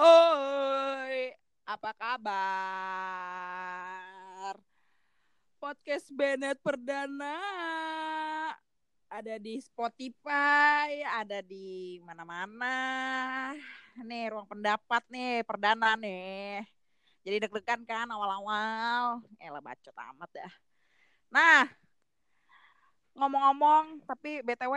Oi, 0.00 1.36
apa 1.68 1.92
kabar? 1.92 2.32
Podcast 5.60 6.08
Bennett 6.16 6.56
Perdana 6.64 7.36
ada 9.12 9.36
di 9.36 9.60
Spotify, 9.60 11.04
ada 11.04 11.44
di 11.44 12.00
mana-mana. 12.00 12.72
Nih 14.00 14.32
ruang 14.32 14.48
pendapat 14.48 15.04
nih, 15.12 15.44
perdana 15.44 15.92
nih. 16.00 16.64
Jadi 17.20 17.36
deg-degan 17.44 17.84
kan 17.84 18.08
awal-awal. 18.08 19.20
Elah 19.36 19.60
bacot 19.60 19.92
amat 19.92 20.32
dah. 20.32 20.52
Nah, 21.28 21.68
ngomong-ngomong, 23.14 24.06
tapi 24.06 24.40
BTW 24.46 24.74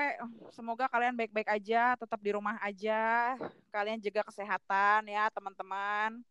semoga 0.52 0.90
kalian 0.90 1.14
baik-baik 1.14 1.50
aja, 1.50 1.94
tetap 1.98 2.20
di 2.20 2.34
rumah 2.34 2.58
aja. 2.60 3.34
Kalian 3.70 4.02
jaga 4.02 4.26
kesehatan 4.28 5.08
ya, 5.10 5.30
teman-teman. 5.30 6.22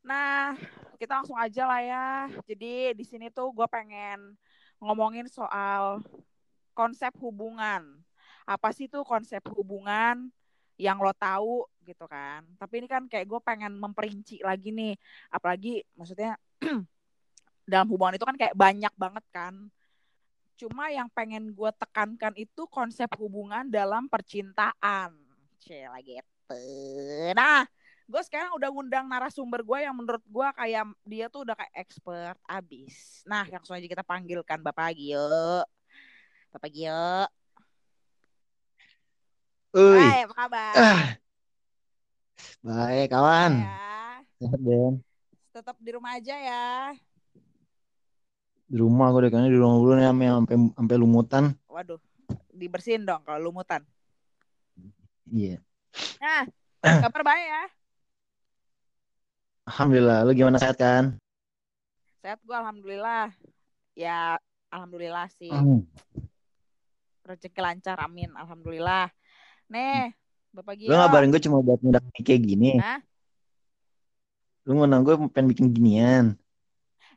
Nah, 0.00 0.56
kita 0.96 1.20
langsung 1.20 1.36
aja 1.36 1.68
lah 1.68 1.80
ya. 1.84 2.08
Jadi 2.48 2.96
di 2.96 3.04
sini 3.04 3.28
tuh 3.28 3.52
gue 3.52 3.66
pengen 3.68 4.36
ngomongin 4.80 5.28
soal 5.28 6.00
konsep 6.72 7.12
hubungan. 7.20 8.00
Apa 8.48 8.72
sih 8.72 8.88
tuh 8.88 9.04
konsep 9.04 9.44
hubungan 9.52 10.32
yang 10.80 10.96
lo 10.96 11.12
tahu 11.12 11.68
gitu 11.84 12.08
kan? 12.08 12.48
Tapi 12.56 12.84
ini 12.84 12.88
kan 12.88 13.04
kayak 13.04 13.28
gue 13.28 13.40
pengen 13.44 13.76
memperinci 13.76 14.40
lagi 14.40 14.72
nih. 14.72 14.96
Apalagi 15.28 15.84
maksudnya 15.92 16.40
dalam 17.70 17.86
hubungan 17.92 18.16
itu 18.16 18.24
kan 18.24 18.36
kayak 18.40 18.56
banyak 18.56 18.92
banget 18.96 19.24
kan. 19.28 19.68
Cuma 20.60 20.92
yang 20.92 21.08
pengen 21.08 21.56
gue 21.56 21.70
tekankan 21.72 22.36
itu 22.36 22.68
konsep 22.68 23.08
hubungan 23.16 23.64
dalam 23.72 24.04
percintaan. 24.12 25.16
Cila 25.56 25.96
gitu. 26.04 26.60
Nah, 27.32 27.64
gue 28.04 28.22
sekarang 28.28 28.52
udah 28.60 28.68
ngundang 28.68 29.08
narasumber 29.08 29.64
gue 29.64 29.88
yang 29.88 29.96
menurut 29.96 30.20
gue 30.20 30.48
kayak 30.60 30.84
dia 31.08 31.32
tuh 31.32 31.48
udah 31.48 31.56
kayak 31.56 31.74
expert 31.80 32.36
abis. 32.44 33.24
Nah, 33.24 33.48
langsung 33.48 33.72
aja 33.72 33.88
kita 33.88 34.04
panggilkan 34.04 34.60
Bapak 34.60 34.92
Gio. 34.92 35.64
Bapak 36.52 36.68
Gio. 36.68 37.24
Uy, 39.70 39.96
Hai, 39.96 40.28
apa 40.28 40.34
kabar? 40.34 40.74
ah, 40.76 41.06
baik 42.60 43.08
kawan. 43.08 43.52
Ya, 43.64 43.80
Sehat 44.36 44.60
Ben. 44.60 44.94
tetap 45.56 45.76
di 45.80 45.90
rumah 45.96 46.20
aja 46.20 46.36
ya. 46.36 46.92
Di 48.70 48.78
rumah 48.78 49.10
gue 49.10 49.26
deh 49.26 49.30
kayaknya 49.34 49.50
di 49.50 49.58
rumah 49.58 49.76
dulu 49.82 49.92
nih 49.98 50.06
sampai 50.06 50.26
sampai 50.30 50.56
sampai 50.78 50.96
lumutan. 51.02 51.44
Waduh, 51.66 51.98
dibersihin 52.54 53.02
dong 53.02 53.26
kalau 53.26 53.50
lumutan. 53.50 53.82
Iya. 55.26 55.58
Nah, 56.22 56.46
kabar 57.02 57.22
baik 57.26 57.46
ya. 57.50 57.64
Alhamdulillah. 59.70 60.18
Lu 60.22 60.30
gimana 60.38 60.62
sehat 60.62 60.78
kan? 60.78 61.18
Sehat 62.22 62.38
gue 62.46 62.54
alhamdulillah. 62.54 63.34
Ya, 63.98 64.38
alhamdulillah 64.70 65.26
sih. 65.34 65.50
Hmm. 65.50 65.82
Rezeki 67.26 67.58
lancar, 67.58 67.98
amin. 67.98 68.30
Alhamdulillah. 68.38 69.10
Nih, 69.70 70.14
Bapak 70.50 70.74
Gio. 70.78 70.90
Lu 70.90 70.98
ngabarin 70.98 71.30
gue 71.30 71.42
cuma 71.42 71.62
buat 71.62 71.78
ngundang 71.82 72.06
kayak 72.22 72.42
gini. 72.42 72.78
Hah? 72.78 73.02
Lu 74.66 74.78
ngundang 74.78 75.06
gue 75.06 75.14
pengen 75.30 75.50
bikin 75.50 75.66
ginian. 75.70 76.38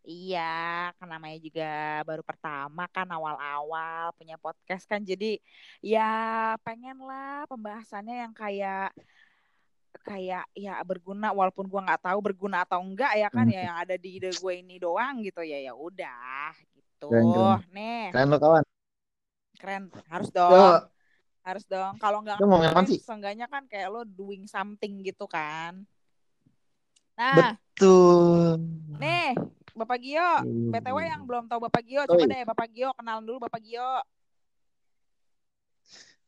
Iya, 0.04 0.92
kan 1.00 1.08
namanya 1.08 1.40
juga 1.40 2.04
baru 2.04 2.20
pertama 2.28 2.92
kan 2.92 3.08
awal-awal 3.08 4.12
punya 4.20 4.36
podcast 4.36 4.84
kan. 4.84 5.00
Jadi 5.00 5.40
ya 5.80 6.12
pengen 6.60 7.00
lah 7.00 7.48
pembahasannya 7.48 8.28
yang 8.28 8.34
kayak 8.36 8.92
kayak 10.04 10.44
ya 10.52 10.76
berguna 10.84 11.32
walaupun 11.32 11.72
gua 11.72 11.88
nggak 11.88 12.04
tahu 12.04 12.20
berguna 12.20 12.68
atau 12.68 12.84
enggak 12.84 13.16
ya 13.16 13.32
kan 13.32 13.48
Hmm. 13.48 13.56
ya 13.56 13.62
yang 13.72 13.78
ada 13.80 13.96
di 13.96 14.20
ide 14.20 14.36
gue 14.36 14.54
ini 14.60 14.76
doang 14.76 15.24
gitu 15.24 15.40
ya 15.40 15.72
ya 15.72 15.74
udah 15.78 16.52
gitu. 16.76 17.08
Keren, 17.08 17.32
keren. 17.32 17.60
Nih, 17.72 18.06
Keren 18.12 18.28
lo 18.28 18.38
kawan. 18.44 18.64
keren. 19.56 19.84
Harus 20.12 20.30
dong. 20.36 20.52
Harus 21.48 21.64
dong. 21.64 21.96
Kalau 21.96 22.20
nggak 22.20 22.44
lo 22.44 22.46
mau 22.52 22.60
ngapain 22.60 22.84
keren, 22.84 22.92
sih? 22.92 23.00
seenggaknya 23.00 23.48
kan 23.48 23.64
kayak 23.72 23.88
lo 23.88 24.04
doing 24.04 24.44
something 24.52 25.00
gitu 25.00 25.24
kan. 25.32 25.88
Nah, 27.16 27.56
Betul. 27.56 28.60
nih 29.00 29.32
Bapak 29.74 29.98
Gio, 29.98 30.30
BTW 30.70 30.98
yang 31.02 31.26
belum 31.26 31.50
tahu 31.50 31.66
Bapak 31.66 31.82
Gio, 31.82 32.06
coba 32.06 32.24
Oi. 32.24 32.30
deh 32.30 32.42
Bapak 32.46 32.68
Gio 32.70 32.94
kenalan 32.94 33.26
dulu 33.26 33.50
Bapak 33.50 33.62
Gio. 33.66 34.06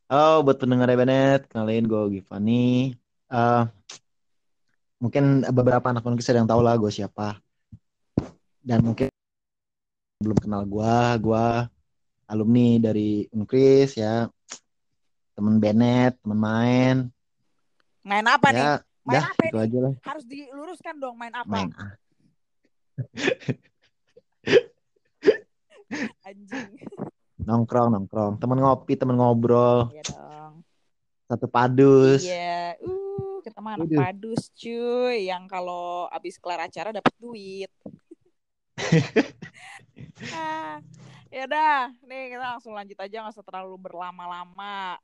Oh, 0.06 0.42
buat 0.42 0.58
pendengar 0.58 0.90
Bennett, 0.94 1.50
kenalin 1.50 1.86
gue 1.86 2.18
Givani. 2.18 2.94
Eh, 3.30 3.64
mungkin 5.02 5.46
beberapa 5.50 5.86
anak 5.90 6.02
mungkin 6.02 6.22
sedang 6.22 6.46
tahu 6.46 6.62
lah 6.62 6.74
gue 6.78 6.90
siapa. 6.90 7.38
Dan 8.62 8.82
mungkin 8.82 9.10
belum 10.22 10.38
kenal 10.42 10.62
gue, 10.66 10.98
gue 11.22 11.46
alumni 12.26 12.82
dari 12.82 13.30
Unkris 13.30 13.94
ya, 13.94 14.26
temen 15.38 15.62
Bennett, 15.62 16.18
temen 16.18 16.38
main. 16.38 16.96
Main 18.02 18.26
apa 18.26 18.50
nih? 18.50 18.62
Ya, 18.62 18.70
Main 19.06 19.22
dah 19.22 19.30
apa 19.30 19.42
itu 19.46 19.58
nih? 19.58 19.64
aja 19.66 19.78
lah. 19.78 19.94
Harus 20.02 20.24
diluruskan 20.26 20.94
dong 20.98 21.14
main 21.14 21.34
apa? 21.34 21.46
Main. 21.46 21.70
Anjing. 26.22 26.70
nongkrong, 27.38 27.94
nongkrong. 27.94 28.32
Temen 28.36 28.58
ngopi, 28.58 28.98
temen 28.98 29.14
ngobrol, 29.14 29.86
Iya 29.88 30.02
dong. 30.04 30.66
satu 31.24 31.46
padus. 31.46 32.26
Iya. 32.26 32.74
Uh, 32.82 33.38
kita 33.40 33.62
mah 33.62 33.78
anak 33.78 33.86
Waduh. 33.86 33.98
padus 34.02 34.50
cuy. 34.52 35.30
Yang 35.30 35.44
kalau 35.46 36.10
abis 36.10 36.34
kelar 36.36 36.60
acara 36.60 36.90
dapat 36.90 37.14
duit. 37.16 37.70
ah, 40.34 40.82
ya 41.28 41.46
dah. 41.46 41.94
Nih 42.02 42.34
kita 42.34 42.44
langsung 42.50 42.74
lanjut 42.74 42.98
aja 42.98 43.16
nggak 43.22 43.34
usah 43.34 43.46
terlalu 43.46 43.76
berlama-lama. 43.78 44.98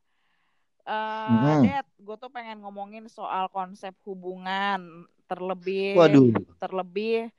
Eh, 0.82 1.30
Mhm. 1.30 1.62
Det, 1.62 1.78
gue 1.96 2.16
tuh 2.18 2.26
pengen 2.26 2.58
ngomongin 2.58 3.06
soal 3.06 3.46
konsep 3.48 3.94
hubungan 4.02 5.06
terlebih 5.30 5.94
Waduh, 5.94 6.34
terlebih 6.58 7.30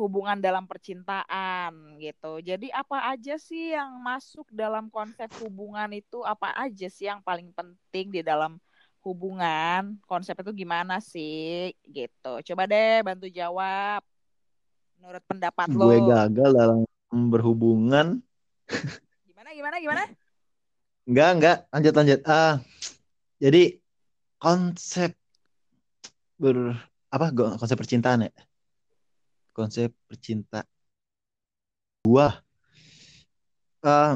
hubungan 0.00 0.40
dalam 0.40 0.64
percintaan 0.64 2.00
gitu. 2.00 2.40
Jadi 2.40 2.72
apa 2.72 3.12
aja 3.12 3.36
sih 3.36 3.76
yang 3.76 4.00
masuk 4.00 4.48
dalam 4.48 4.88
konsep 4.88 5.28
hubungan 5.44 5.92
itu? 5.92 6.24
Apa 6.24 6.56
aja 6.56 6.88
sih 6.88 7.04
yang 7.04 7.20
paling 7.20 7.52
penting 7.52 8.08
di 8.08 8.24
dalam 8.24 8.56
hubungan? 9.04 10.00
Konsep 10.08 10.40
itu 10.40 10.64
gimana 10.64 11.04
sih? 11.04 11.76
Gitu. 11.84 12.32
Coba 12.48 12.64
deh 12.64 13.04
bantu 13.04 13.28
jawab. 13.28 14.00
Menurut 14.96 15.24
pendapat 15.28 15.68
lo. 15.68 15.84
gue 15.92 15.98
gagal 16.08 16.50
dalam 16.56 16.78
berhubungan. 17.12 18.24
Gimana 19.28 19.52
gimana 19.52 19.76
gimana? 19.76 20.04
Enggak, 21.04 21.30
enggak. 21.36 21.56
Lanjut, 21.68 21.94
lanjut. 21.96 22.20
Ah, 22.24 22.54
jadi 23.36 23.76
konsep 24.40 25.12
ber 26.40 26.72
apa 27.12 27.28
konsep 27.60 27.76
percintaan 27.76 28.28
ya? 28.28 28.32
Konsep 29.60 29.92
percintaan. 30.08 30.64
Gua 32.00 32.32
eh 33.84 34.12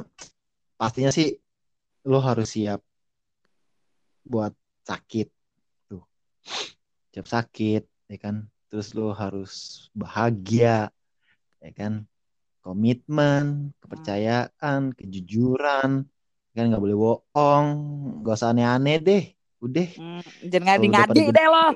pastinya 0.81 1.13
sih 1.13 1.37
lo 2.09 2.17
harus 2.25 2.49
siap 2.57 2.81
buat 4.25 4.57
sakit 4.89 5.29
tuh. 5.85 6.01
Siap 7.13 7.29
sakit, 7.29 7.85
ya 8.09 8.17
kan? 8.17 8.49
Terus 8.73 8.97
lo 8.97 9.13
harus 9.13 9.53
bahagia, 9.93 10.89
ya 11.61 11.71
kan? 11.77 12.09
Komitmen, 12.65 13.77
kepercayaan, 13.85 14.97
kejujuran, 14.97 16.09
kan 16.57 16.65
nggak 16.73 16.81
boleh 16.81 16.97
bohong, 16.97 17.69
gak 18.25 18.37
usah 18.41 18.57
aneh-aneh 18.57 18.97
deh. 18.97 19.25
Udah, 19.61 19.85
Hmm, 20.01 20.25
jangan 20.49 20.81
ngadi-ngadi 20.81 21.21
deh 21.37 21.49
lo. 21.53 21.67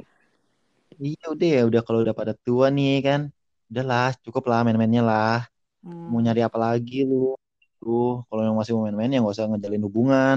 Iya 0.99 1.25
udah 1.31 1.49
ya 1.53 1.63
udah 1.69 1.81
kalau 1.85 2.01
udah 2.03 2.17
pada 2.17 2.33
tua 2.33 2.73
nih 2.73 3.05
kan 3.05 3.29
udahlah 3.69 4.17
cukup 4.25 4.45
lah 4.49 4.61
main-mainnya 4.65 5.05
lah. 5.05 5.47
Hmm. 5.79 6.11
mau 6.11 6.19
nyari 6.19 6.43
apa 6.43 6.59
lagi 6.59 7.07
lu? 7.07 7.39
Tuh 7.79 8.27
kalau 8.27 8.43
yang 8.43 8.57
masih 8.59 8.75
mau 8.75 8.85
main-main 8.89 9.13
ya 9.13 9.23
nggak 9.23 9.35
usah 9.37 9.47
ngejalin 9.47 9.85
hubungan. 9.87 10.37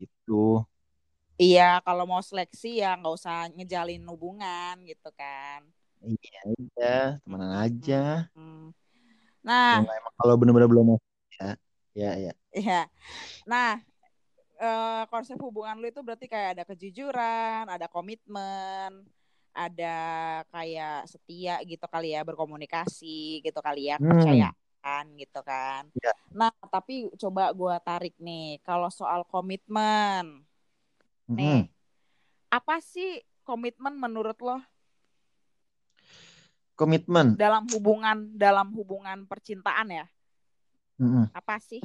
Gitu. 0.00 0.64
Iya, 1.38 1.78
kalau 1.86 2.02
mau 2.08 2.18
seleksi 2.18 2.82
ya 2.82 2.98
nggak 2.98 3.14
usah 3.14 3.46
ngejalin 3.54 4.02
hubungan 4.10 4.74
gitu 4.88 5.10
kan. 5.14 5.62
iya 5.98 6.40
udah 6.46 7.02
temenan 7.26 7.52
aja. 7.58 8.30
Hmm. 8.34 8.70
Nah, 9.42 9.82
emang 9.82 10.14
kalau 10.14 10.34
bener-bener 10.38 10.70
belum 10.70 10.84
mau 10.94 10.98
ya 11.38 11.54
ya 11.94 12.10
ya. 12.30 12.32
Iya. 12.54 12.82
Nah, 13.46 13.82
eh, 14.58 15.02
konsep 15.10 15.38
hubungan 15.42 15.78
lu 15.78 15.90
itu 15.90 16.02
berarti 16.02 16.26
kayak 16.30 16.58
ada 16.58 16.64
kejujuran, 16.66 17.66
ada 17.66 17.86
komitmen, 17.90 19.06
ada 19.58 19.96
kayak 20.54 21.10
setia 21.10 21.58
gitu 21.66 21.82
kali 21.90 22.14
ya, 22.14 22.22
berkomunikasi 22.22 23.42
gitu 23.42 23.58
kali 23.58 23.90
ya, 23.90 23.98
Hmm. 23.98 24.06
kepercayaan 24.06 25.04
gitu 25.18 25.40
kan. 25.42 25.82
Ya. 25.98 26.14
Nah, 26.30 26.54
tapi 26.70 27.10
coba 27.18 27.50
gua 27.50 27.82
tarik 27.82 28.14
nih, 28.22 28.62
kalau 28.62 28.86
soal 28.94 29.26
komitmen, 29.26 30.46
Mm-mm. 31.26 31.36
nih, 31.36 31.60
apa 32.48 32.78
sih 32.78 33.20
komitmen 33.42 33.98
menurut 33.98 34.38
lo 34.40 34.62
Komitmen. 36.78 37.34
dalam 37.34 37.66
hubungan 37.74 38.38
dalam 38.38 38.70
hubungan 38.78 39.26
percintaan 39.26 39.90
ya? 39.90 40.06
Mm-mm. 41.02 41.26
Apa 41.34 41.58
sih? 41.58 41.82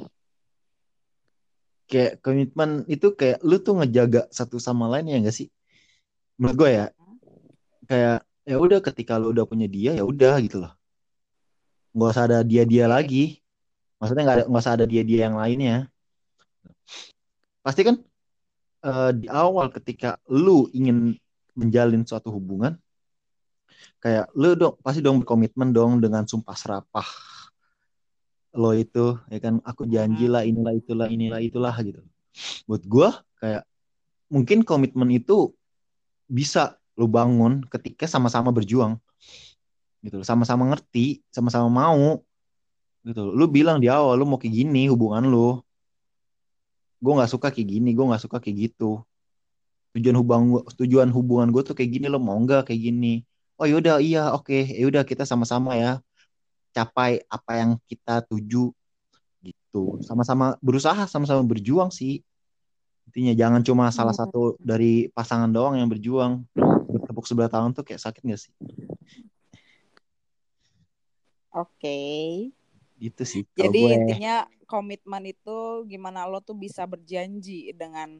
Kayak 1.90 2.22
komitmen 2.22 2.86
itu 2.88 3.12
kayak 3.12 3.42
lu 3.44 3.58
tuh 3.60 3.76
ngejaga 3.82 4.30
satu 4.32 4.56
sama 4.62 4.86
lain 4.88 5.10
ya 5.10 5.18
enggak 5.18 5.36
sih? 5.36 5.48
Menurut 6.38 6.56
gue 6.62 6.70
ya. 6.78 6.86
Kayak 7.84 8.24
ya 8.44 8.56
udah 8.60 8.78
ketika 8.84 9.16
lu 9.16 9.32
udah 9.32 9.48
punya 9.48 9.68
dia 9.68 9.96
ya 9.96 10.04
udah 10.04 10.40
gitu 10.44 10.64
loh. 10.64 10.72
Nggak 11.94 12.10
usah 12.10 12.24
ada 12.28 12.38
dia-dia 12.42 12.84
lagi. 12.90 13.40
Maksudnya 14.00 14.22
nggak 14.26 14.36
ada 14.36 14.44
nggak 14.50 14.62
usah 14.64 14.74
ada 14.76 14.86
dia-dia 14.88 15.18
yang 15.30 15.36
lainnya. 15.38 15.76
Pasti 17.64 17.80
kan 17.86 17.96
eh, 18.84 19.10
di 19.16 19.26
awal 19.30 19.72
ketika 19.72 20.20
lu 20.28 20.68
ingin 20.74 21.16
menjalin 21.54 22.02
suatu 22.02 22.34
hubungan 22.34 22.74
kayak 24.04 24.28
lu 24.36 24.52
dong 24.52 24.76
pasti 24.84 25.00
dong 25.00 25.24
berkomitmen 25.24 25.72
dong 25.72 25.96
dengan 26.02 26.28
sumpah 26.28 26.52
serapah 26.52 27.08
lo 28.54 28.70
itu 28.76 29.18
ya 29.32 29.38
kan 29.42 29.58
aku 29.64 29.88
janji 29.88 30.30
lah 30.30 30.46
inilah 30.46 30.76
itulah 30.76 31.06
inilah 31.10 31.40
itulah 31.42 31.74
gitu 31.82 32.04
buat 32.68 32.82
gua 32.86 33.24
kayak 33.40 33.66
mungkin 34.30 34.62
komitmen 34.62 35.10
itu 35.10 35.56
bisa 36.28 36.78
lu 36.94 37.06
bangun 37.10 37.62
ketika 37.70 38.06
sama-sama 38.06 38.54
berjuang. 38.54 38.98
Gitu 40.04 40.20
loh. 40.20 40.26
sama-sama 40.26 40.68
ngerti 40.68 41.24
sama-sama 41.32 41.68
mau. 41.72 42.20
Gitu 43.04 43.20
loh. 43.20 43.32
lu 43.32 43.46
bilang 43.48 43.80
di 43.80 43.88
awal 43.88 44.20
lu 44.20 44.28
mau 44.28 44.38
kayak 44.38 44.54
gini 44.54 44.86
hubungan 44.92 45.26
lu. 45.26 45.60
Gue 47.00 47.12
nggak 47.16 47.30
suka 47.32 47.48
kayak 47.52 47.68
gini 47.68 47.90
gue 47.92 48.04
nggak 48.04 48.22
suka 48.22 48.38
kayak 48.38 48.70
gitu. 48.70 49.02
Tujuan 49.94 50.16
hubungan 50.18 50.60
tujuan 50.74 51.08
hubungan 51.10 51.48
gue 51.54 51.62
tuh 51.62 51.74
kayak 51.76 51.90
gini 52.00 52.06
lo 52.10 52.20
mau 52.20 52.36
nggak 52.36 52.70
kayak 52.70 52.80
gini? 52.80 53.24
Oh 53.58 53.66
yaudah 53.66 54.02
iya 54.02 54.34
oke 54.34 54.54
yaudah 54.76 55.02
kita 55.08 55.24
sama-sama 55.24 55.74
ya. 55.78 55.98
Capai 56.74 57.22
apa 57.30 57.52
yang 57.58 57.70
kita 57.88 58.22
tuju. 58.28 58.70
Gitu. 59.44 59.84
Sama-sama 60.04 60.56
berusaha 60.60 61.08
sama-sama 61.08 61.42
berjuang 61.42 61.88
sih. 61.88 62.20
Intinya 63.08 63.32
jangan 63.36 63.60
cuma 63.60 63.84
salah 63.92 64.16
satu 64.16 64.56
dari 64.60 65.12
pasangan 65.12 65.48
doang 65.52 65.76
yang 65.76 65.88
berjuang 65.88 66.44
sebelah 67.24 67.50
tangan 67.50 67.72
tuh 67.72 67.84
kayak 67.84 68.00
sakit 68.00 68.22
gak 68.24 68.40
sih 68.40 68.52
Oke. 71.54 71.98
gitu 72.98 73.22
sih 73.22 73.42
Jadi 73.54 73.78
gue 73.78 73.90
intinya 73.94 74.42
komitmen 74.66 75.22
itu 75.30 75.86
gimana 75.86 76.26
lo 76.26 76.42
tuh 76.42 76.58
bisa 76.58 76.82
berjanji 76.82 77.70
dengan 77.76 78.18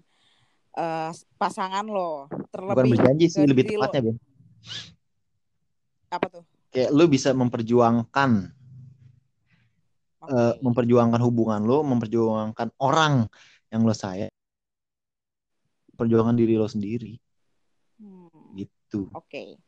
eh, 0.79 1.11
pasangan 1.35 1.83
lo 1.87 2.31
bukan 2.31 2.47
terlebih 2.53 2.91
berjanji 2.95 3.27
sih 3.27 3.43
lebih 3.43 3.75
lo. 3.75 3.81
tepatnya 3.81 4.01
Ben 4.11 4.17
apa 6.15 6.27
tuh? 6.31 6.45
kayak 6.71 6.91
lu 6.95 7.05
bisa 7.11 7.35
memperjuangkan 7.35 8.31
Oke. 10.23 10.31
eh, 10.31 10.55
memperjuangkan 10.63 11.21
hubungan 11.23 11.61
lu 11.67 11.83
memperjuangkan 11.83 12.79
orang 12.79 13.27
yang 13.75 13.83
lo 13.83 13.95
sayang 13.95 14.31
perjuangan 15.99 16.35
diri 16.39 16.55
lo 16.55 16.71
sendiri 16.71 17.19
gitu. 18.95 19.11
Oke. 19.11 19.59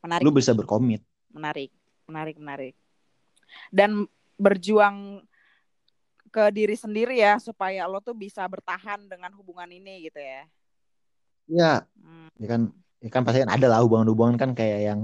Menarik. 0.00 0.24
lu 0.24 0.32
bisa 0.32 0.56
berkomit. 0.56 1.04
Menarik. 1.28 1.68
Menarik 2.08 2.36
menarik. 2.40 2.74
Dan 3.68 4.08
berjuang 4.40 5.20
ke 6.32 6.48
diri 6.48 6.72
sendiri 6.72 7.20
ya 7.20 7.36
supaya 7.36 7.84
lo 7.84 8.00
tuh 8.00 8.16
bisa 8.16 8.40
bertahan 8.48 9.04
dengan 9.04 9.28
hubungan 9.36 9.68
ini 9.68 10.08
gitu 10.08 10.16
ya. 10.16 10.42
Ya 11.50 11.72
Hmm. 12.00 12.32
ya 12.40 12.46
kan 12.48 12.60
ya 13.04 13.10
kan 13.12 13.22
pasti 13.28 13.44
kan 13.44 13.50
ada 13.52 13.66
lah 13.68 13.84
hubungan-hubungan 13.84 14.40
kan 14.40 14.50
kayak 14.56 14.80
yang 14.88 15.00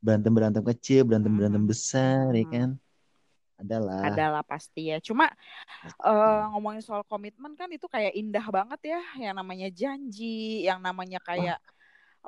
berantem 0.00 0.32
berantem 0.32 0.64
kecil 0.64 1.04
berantem 1.04 1.34
berantem 1.36 1.60
Hmm. 1.60 1.70
besar 1.70 2.32
ya 2.32 2.46
Hmm. 2.48 2.52
kan? 2.54 2.70
Ada 3.58 3.76
lah. 3.82 4.02
Adalah 4.06 4.42
pasti 4.46 4.94
ya. 4.94 5.02
Cuma 5.02 5.26
eh, 5.84 6.42
ngomongin 6.54 6.80
soal 6.80 7.02
komitmen 7.04 7.52
kan 7.58 7.68
itu 7.68 7.84
kayak 7.90 8.14
indah 8.16 8.46
banget 8.48 8.96
ya 8.96 9.00
yang 9.18 9.34
namanya 9.36 9.68
janji 9.68 10.62
yang 10.64 10.78
namanya 10.80 11.18
kayak 11.20 11.58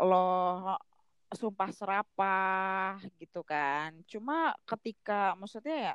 lo 0.01 0.77
sumpah 1.31 1.71
serapah 1.71 2.99
gitu 3.21 3.45
kan. 3.47 3.95
Cuma 4.09 4.57
ketika 4.67 5.37
maksudnya 5.39 5.93
ya 5.93 5.95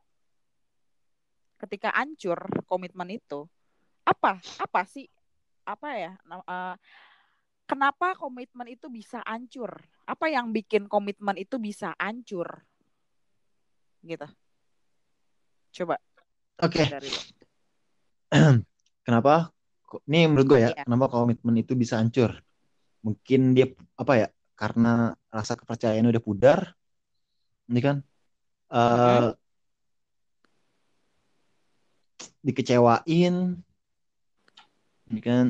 ketika 1.59 1.89
hancur 1.95 2.37
komitmen 2.67 3.17
itu 3.17 3.47
apa 4.05 4.37
apa 4.61 4.81
sih 4.85 5.09
apa 5.65 5.89
ya 5.97 6.11
eh, 6.29 6.75
kenapa 7.65 8.13
komitmen 8.13 8.69
itu 8.69 8.85
bisa 8.91 9.25
hancur 9.25 9.81
apa 10.05 10.29
yang 10.29 10.53
bikin 10.53 10.85
komitmen 10.85 11.35
itu 11.41 11.57
bisa 11.57 11.97
hancur 11.97 12.61
gitu. 14.05 14.29
Coba 15.81 15.97
oke. 16.61 16.83
lo. 16.85 17.21
Kenapa? 19.05 19.49
Ini 20.05 20.29
menurut 20.29 20.45
gue 20.49 20.59
ya 20.59 20.69
Iya. 20.75 20.83
kenapa 20.83 21.07
komitmen 21.07 21.55
itu 21.61 21.71
bisa 21.77 21.97
hancur 22.01 22.44
mungkin 23.05 23.53
dia 23.53 23.69
apa 24.01 24.13
ya 24.17 24.27
karena 24.57 25.13
rasa 25.29 25.53
kepercayaan 25.53 26.09
udah 26.09 26.23
pudar 26.25 26.59
ini 27.69 27.79
kan 27.85 27.97
eh 28.73 29.29
dikecewain 32.41 33.61
ini 35.11 35.21
kan 35.21 35.45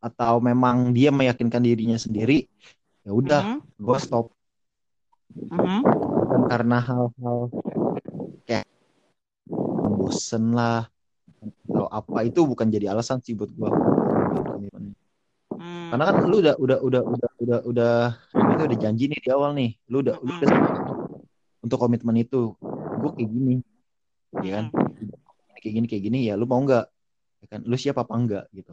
atau 0.00 0.40
memang 0.40 0.96
dia 0.96 1.12
meyakinkan 1.12 1.60
dirinya 1.62 2.00
sendiri 2.00 2.48
ya 3.04 3.12
udah 3.12 3.42
Mhm, 3.46 3.58
gue 3.78 3.98
stop. 4.00 4.26
Mhm. 5.50 5.82
dan 6.30 6.42
karena 6.50 6.78
hal-hal 6.82 7.38
kayak 8.48 8.66
bosen 9.86 10.56
lah 10.56 10.88
atau 11.40 11.86
apa 11.90 12.26
itu 12.26 12.42
bukan 12.42 12.66
jadi 12.70 12.90
alasan 12.90 13.22
sih 13.22 13.36
buat 13.38 13.50
gue 13.54 13.70
Hmm. 15.60 15.92
karena 15.92 16.04
kan 16.08 16.14
lu 16.24 16.36
udah 16.40 16.54
udah 16.56 16.78
udah 16.80 17.02
udah 17.04 17.30
udah 17.44 17.58
udah 17.68 17.94
itu 18.56 18.62
udah 18.64 18.78
janji 18.80 19.04
nih 19.12 19.20
di 19.20 19.28
awal 19.28 19.52
nih. 19.52 19.76
Lu 19.92 20.00
udah 20.00 20.16
lu 20.24 20.32
udah 20.40 20.50
untuk 21.60 21.76
komitmen 21.76 22.16
itu. 22.16 22.56
Gue 23.00 23.10
kayak 23.12 23.28
gini 23.28 23.54
ya 24.40 24.50
kan? 24.56 24.64
Kayak 25.60 25.74
gini 25.76 25.86
kayak 25.86 26.02
gini 26.08 26.18
ya 26.24 26.40
lu 26.40 26.48
mau 26.48 26.64
nggak? 26.64 26.88
Ya 27.44 27.46
kan? 27.52 27.60
Lu 27.68 27.76
siap 27.76 28.00
apa 28.00 28.12
enggak 28.16 28.44
gitu. 28.56 28.72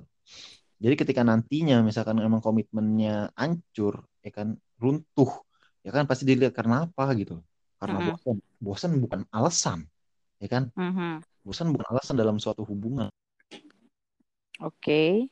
Jadi 0.80 0.96
ketika 0.96 1.28
nantinya 1.28 1.84
misalkan 1.84 2.24
emang 2.24 2.40
komitmennya 2.40 3.36
hancur 3.36 4.08
ya 4.24 4.32
kan? 4.32 4.56
Runtuh 4.80 5.44
ya 5.84 5.92
kan? 5.92 6.08
Pasti 6.08 6.24
dilihat 6.24 6.56
karena 6.56 6.88
apa 6.88 7.12
gitu. 7.20 7.44
Karena 7.78 8.00
Mm-mm. 8.00 8.16
bosan 8.16 8.38
bosan 8.64 8.92
bukan 9.04 9.22
alasan 9.36 9.84
ya 10.40 10.48
kan? 10.48 10.72
Mhm. 10.80 11.20
bosan 11.48 11.72
bukan 11.72 11.88
alasan 11.96 12.16
dalam 12.20 12.40
suatu 12.44 12.68
hubungan. 12.68 13.08
Oke. 14.60 15.32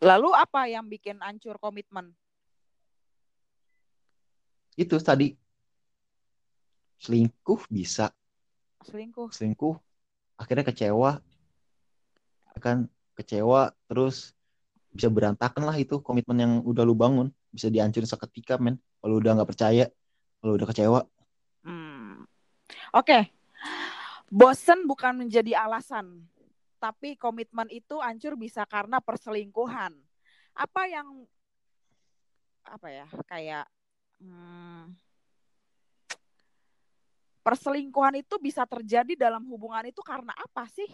Lalu 0.00 0.30
apa 0.36 0.68
yang 0.68 0.86
bikin 0.86 1.18
hancur 1.24 1.56
komitmen? 1.56 2.12
itu 4.76 4.92
tadi 5.00 5.32
selingkuh 7.00 7.64
bisa 7.72 8.12
Selingkuh. 8.84 9.32
selingkuh 9.32 9.72
akhirnya 10.36 10.68
kecewa 10.68 11.16
ya 12.52 12.58
kan 12.60 12.84
kecewa 13.16 13.72
terus 13.88 14.36
bisa 14.92 15.08
berantakan 15.08 15.64
lah 15.64 15.76
itu 15.80 15.96
komitmen 16.04 16.36
yang 16.36 16.52
udah 16.60 16.84
lu 16.84 16.92
bangun 16.92 17.32
bisa 17.48 17.72
dihancurin 17.72 18.04
seketika 18.04 18.60
men 18.60 18.76
kalau 19.00 19.16
udah 19.16 19.32
nggak 19.32 19.48
percaya 19.48 19.88
kalau 20.44 20.60
udah 20.60 20.68
kecewa 20.68 21.00
Hmm. 21.66 22.22
Oke. 22.94 23.26
Bosen 24.30 24.86
bukan 24.86 25.18
menjadi 25.18 25.58
alasan, 25.58 26.22
tapi 26.86 27.18
komitmen 27.18 27.66
itu 27.74 27.98
hancur 27.98 28.38
bisa 28.38 28.62
karena 28.62 29.02
perselingkuhan. 29.02 29.90
Apa 30.54 30.86
yang 30.86 31.26
apa 32.62 32.86
ya 32.90 33.06
kayak 33.26 33.66
hmm, 34.22 34.94
perselingkuhan 37.42 38.22
itu 38.22 38.38
bisa 38.38 38.62
terjadi 38.70 39.18
dalam 39.18 39.42
hubungan 39.50 39.82
itu 39.90 39.98
karena 40.06 40.30
apa 40.38 40.70
sih? 40.70 40.86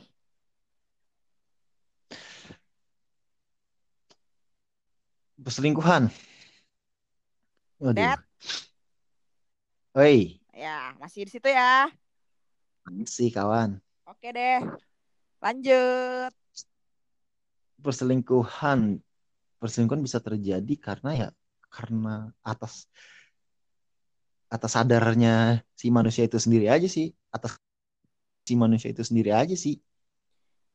perselingkuhan 5.43 6.07
waduh 7.83 8.15
Dad, 8.15 8.21
Oi, 9.99 10.39
ya 10.55 10.95
masih 11.03 11.27
di 11.27 11.35
situ 11.35 11.51
ya. 11.51 11.91
sih 13.11 13.35
kawan 13.35 13.83
Oke 14.07 14.31
deh, 14.31 14.63
lanjut. 15.43 16.33
perselingkuhan. 17.83 19.03
Perselingkuhan 19.59 20.03
bisa 20.03 20.23
terjadi 20.23 20.75
karena 20.79 21.11
ya 21.15 21.29
karena 21.67 22.31
atas 22.47 22.87
atas 24.47 24.71
sadarnya 24.77 25.65
si 25.75 25.91
manusia 25.91 26.23
itu 26.23 26.39
sendiri 26.39 26.71
aja 26.71 26.87
sih. 26.87 27.11
Atas 27.35 27.59
si 28.47 28.55
manusia 28.55 28.95
itu 28.95 29.03
sendiri 29.03 29.35
aja 29.35 29.55
sih. 29.59 29.83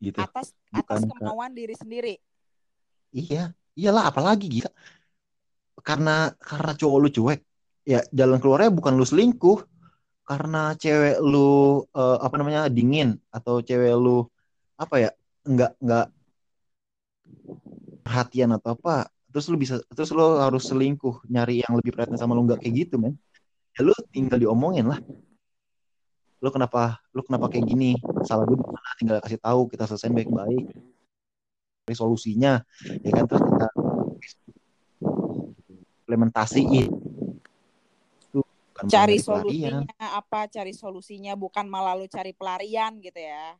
Gitu. 0.03 0.19
Atas 0.19 0.51
atas 0.75 1.03
Bukan 1.03 1.15
ke- 1.15 1.19
kemauan 1.23 1.51
diri 1.55 1.75
sendiri. 1.79 2.15
iya. 3.15 3.55
Iyalah 3.77 4.09
apalagi 4.09 4.49
gitu. 4.49 4.69
Karena 5.85 6.33
karena 6.41 6.75
cowok 6.75 6.97
lu 6.99 7.09
cuek. 7.13 7.39
Ya 7.87 8.03
jalan 8.11 8.41
keluarnya 8.43 8.73
bukan 8.73 8.99
lu 8.99 9.07
selingkuh. 9.07 9.63
Karena 10.27 10.75
cewek 10.75 11.23
lu 11.23 11.87
uh, 11.95 12.19
apa 12.19 12.35
namanya 12.35 12.67
dingin. 12.67 13.15
Atau 13.31 13.63
cewek 13.63 13.95
lu 13.95 14.27
apa 14.77 14.95
ya 15.01 15.09
nggak 15.41 15.71
nggak 15.81 16.07
perhatian 18.05 18.55
atau 18.55 18.77
apa 18.77 19.09
terus 19.33 19.49
lu 19.51 19.57
bisa 19.59 19.81
terus 19.91 20.13
lu 20.15 20.39
harus 20.39 20.63
selingkuh 20.69 21.27
nyari 21.27 21.65
yang 21.65 21.75
lebih 21.75 21.91
perhatian 21.91 22.15
sama 22.15 22.37
lu 22.37 22.47
nggak 22.47 22.63
kayak 22.63 22.87
gitu 22.87 22.95
men. 23.01 23.17
Ya 23.77 23.85
lu 23.85 23.93
tinggal 24.09 24.41
diomongin 24.41 24.89
lah. 24.89 24.97
Lu 26.41 26.49
kenapa 26.49 26.97
lu 27.11 27.21
kenapa 27.21 27.51
kayak 27.51 27.67
gini? 27.67 27.97
Salah 28.25 28.47
gue 28.47 28.57
di 28.57 28.65
mana 28.65 28.89
tinggal 28.97 29.17
kasih 29.21 29.41
tahu 29.41 29.69
kita 29.69 29.85
selesaiin 29.85 30.15
baik-baik. 30.15 30.65
Solusinya 31.93 32.63
ya 33.03 33.11
kan? 33.13 33.23
Terus 33.29 33.43
kita 33.45 33.67
implementasiin. 36.07 36.89
Bukan 38.33 38.83
cari 38.89 39.17
solusinya 39.21 39.85
pelarian. 39.85 40.15
apa? 40.17 40.39
Cari 40.49 40.73
solusinya 40.73 41.33
bukan 41.37 41.65
malah 41.69 41.93
lu 41.93 42.09
cari 42.09 42.33
pelarian 42.33 42.97
gitu 43.03 43.21
ya 43.21 43.57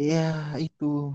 iya 0.00 0.56
itu. 0.56 1.12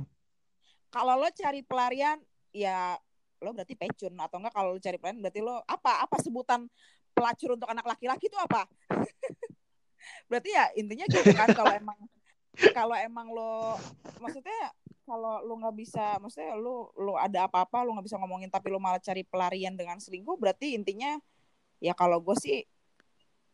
Kalau 0.94 1.13
lo 1.18 1.27
cari 1.34 1.65
pelarian 1.65 2.22
ya 2.54 3.01
lo 3.42 3.50
berarti 3.51 3.74
pecun. 3.74 4.13
Atau 4.22 4.38
enggak 4.38 4.54
kalau 4.54 4.77
lo 4.77 4.80
cari 4.80 5.01
pelarian 5.01 5.22
berarti 5.25 5.42
lo 5.42 5.65
apa 5.65 6.06
apa 6.06 6.22
sebutan 6.22 6.70
pelacur 7.18 7.58
untuk 7.58 7.65
anak 7.65 7.86
laki-laki 7.89 8.30
itu 8.30 8.38
apa? 8.38 8.70
Berarti 10.30 10.54
ya 10.54 10.70
intinya 10.77 11.06
gitu 11.10 11.34
kan 11.34 11.50
kalau 11.50 11.74
emang 11.74 11.98
kalau 12.77 12.96
emang 12.96 13.27
lo 13.34 13.75
maksudnya 14.22 14.70
kalau 15.06 15.42
lo 15.46 15.54
nggak 15.62 15.75
bisa 15.75 16.18
maksudnya 16.22 16.54
lo 16.58 16.94
lo 16.98 17.18
ada 17.18 17.46
apa-apa 17.50 17.84
lo 17.86 17.98
nggak 17.98 18.06
bisa 18.10 18.18
ngomongin 18.22 18.50
tapi 18.50 18.70
lo 18.74 18.82
malah 18.82 19.01
cari 19.01 19.22
pelarian 19.25 19.74
dengan 19.77 19.98
selingkuh 20.01 20.38
berarti 20.38 20.77
intinya 20.77 21.18
ya 21.84 21.94
kalau 21.94 22.22
gue 22.22 22.36
sih 22.38 22.63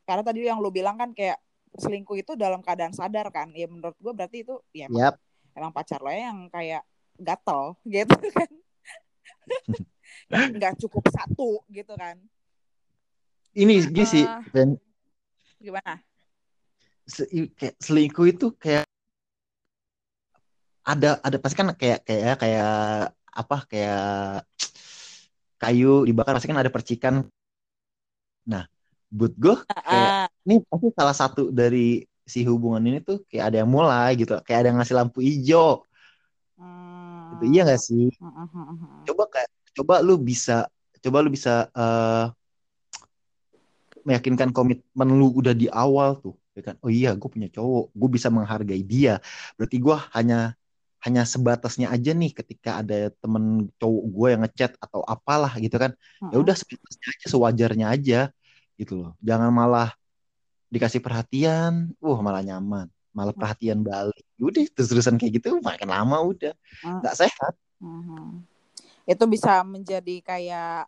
karena 0.06 0.24
tadi 0.24 0.48
yang 0.48 0.60
lu 0.60 0.72
bilang 0.72 0.96
kan 0.96 1.12
kayak 1.12 1.40
selingkuh 1.78 2.18
itu 2.20 2.32
dalam 2.36 2.60
keadaan 2.60 2.92
sadar 2.92 3.32
kan. 3.32 3.52
Ya 3.56 3.68
menurut 3.68 3.96
gue 4.00 4.12
berarti 4.12 4.44
itu 4.44 4.60
ya 4.76 4.88
emang, 4.92 5.12
yep. 5.12 5.16
emang 5.56 5.72
pacar 5.72 6.00
lo 6.04 6.12
yang 6.12 6.48
kayak 6.52 6.84
gatel 7.16 7.76
gitu 7.94 8.16
kan. 8.36 8.52
Nggak 10.32 10.74
cukup 10.82 11.04
satu 11.12 11.64
gitu 11.72 11.94
kan. 11.96 12.20
Ini 13.52 13.92
gini 13.92 14.08
sih 14.08 14.24
uh, 14.24 14.44
dan 14.56 14.80
gimana? 15.60 16.00
Kayak 17.60 17.76
selingkuh 17.84 18.28
itu 18.32 18.56
kayak 18.56 18.88
ada 20.82 21.20
ada 21.22 21.38
pasti 21.38 21.56
kan 21.60 21.76
kayak 21.76 22.08
kayak 22.08 22.40
kayak 22.40 22.74
apa 23.32 23.58
kayak 23.70 24.44
kayu 25.62 26.08
dibakar 26.08 26.34
pasti 26.36 26.50
kan 26.50 26.60
ada 26.60 26.74
percikan. 26.74 27.28
Nah, 28.48 28.66
buat 29.14 29.34
gue 29.38 29.56
kayak 29.68 30.10
uh, 30.10 30.21
ini 30.48 30.56
pasti 30.66 30.88
salah 30.94 31.16
satu 31.16 31.54
dari 31.54 32.04
si 32.26 32.46
hubungan 32.48 32.82
ini 32.86 33.00
tuh 33.04 33.26
kayak 33.28 33.54
ada 33.54 33.58
yang 33.66 33.72
mulai 33.72 34.16
gitu, 34.18 34.38
kayak 34.46 34.60
ada 34.66 34.68
yang 34.74 34.78
ngasih 34.80 34.96
lampu 34.98 35.20
hijau. 35.22 35.84
Hmm. 36.56 37.38
Gitu, 37.38 37.58
iya 37.58 37.62
gak 37.66 37.82
sih? 37.82 38.14
Uh, 38.22 38.28
uh, 38.28 38.48
uh, 38.48 39.02
coba 39.10 39.24
kayak 39.30 39.50
coba 39.76 39.96
lu 40.04 40.20
bisa 40.20 40.68
coba 41.02 41.18
lu 41.26 41.34
bisa 41.34 41.68
uh, 41.74 42.30
meyakinkan 44.06 44.50
komitmen 44.54 45.10
lu 45.14 45.34
udah 45.34 45.54
di 45.54 45.70
awal 45.70 46.18
tuh 46.22 46.36
ya 46.52 46.62
kan 46.68 46.76
oh 46.84 46.92
iya 46.92 47.16
gue 47.16 47.30
punya 47.32 47.48
cowok 47.48 47.96
gue 47.96 48.10
bisa 48.12 48.28
menghargai 48.28 48.84
dia 48.84 49.24
berarti 49.56 49.78
gue 49.80 49.96
hanya 50.18 50.54
hanya 51.02 51.26
sebatasnya 51.26 51.90
aja 51.90 52.12
nih 52.14 52.32
ketika 52.36 52.84
ada 52.84 53.10
temen 53.24 53.72
cowok 53.82 54.04
gue 54.12 54.28
yang 54.36 54.42
ngechat 54.46 54.72
atau 54.78 55.02
apalah 55.02 55.54
gitu 55.58 55.74
kan 55.80 55.92
ya 56.30 56.38
udah 56.38 56.54
sebatasnya 56.54 57.08
aja 57.18 57.26
sewajarnya 57.32 57.86
aja 57.90 58.20
gitu 58.78 58.94
loh 59.02 59.12
jangan 59.24 59.50
malah 59.50 59.90
dikasih 60.72 61.04
perhatian 61.04 61.92
uh 62.00 62.20
malah 62.24 62.42
nyaman 62.42 62.88
malah 63.12 63.36
perhatian 63.36 63.84
balik. 63.84 64.24
Udah 64.40 64.64
terus-terusan 64.72 65.20
kayak 65.20 65.44
gitu 65.44 65.60
makin 65.60 65.92
lama 65.92 66.18
udah 66.24 66.56
nggak 66.82 67.16
uh-huh. 67.16 67.28
sehat. 67.28 67.54
Uh-huh. 67.82 68.38
itu 69.10 69.26
bisa 69.26 69.66
menjadi 69.66 70.22
kayak 70.22 70.86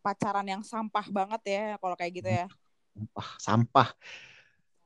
pacaran 0.00 0.48
yang 0.48 0.64
sampah 0.64 1.04
banget 1.12 1.42
ya 1.46 1.64
kalau 1.78 1.94
kayak 1.94 2.12
gitu 2.18 2.28
ya. 2.28 2.46
Sampah 2.96 3.28
sampah. 3.38 3.88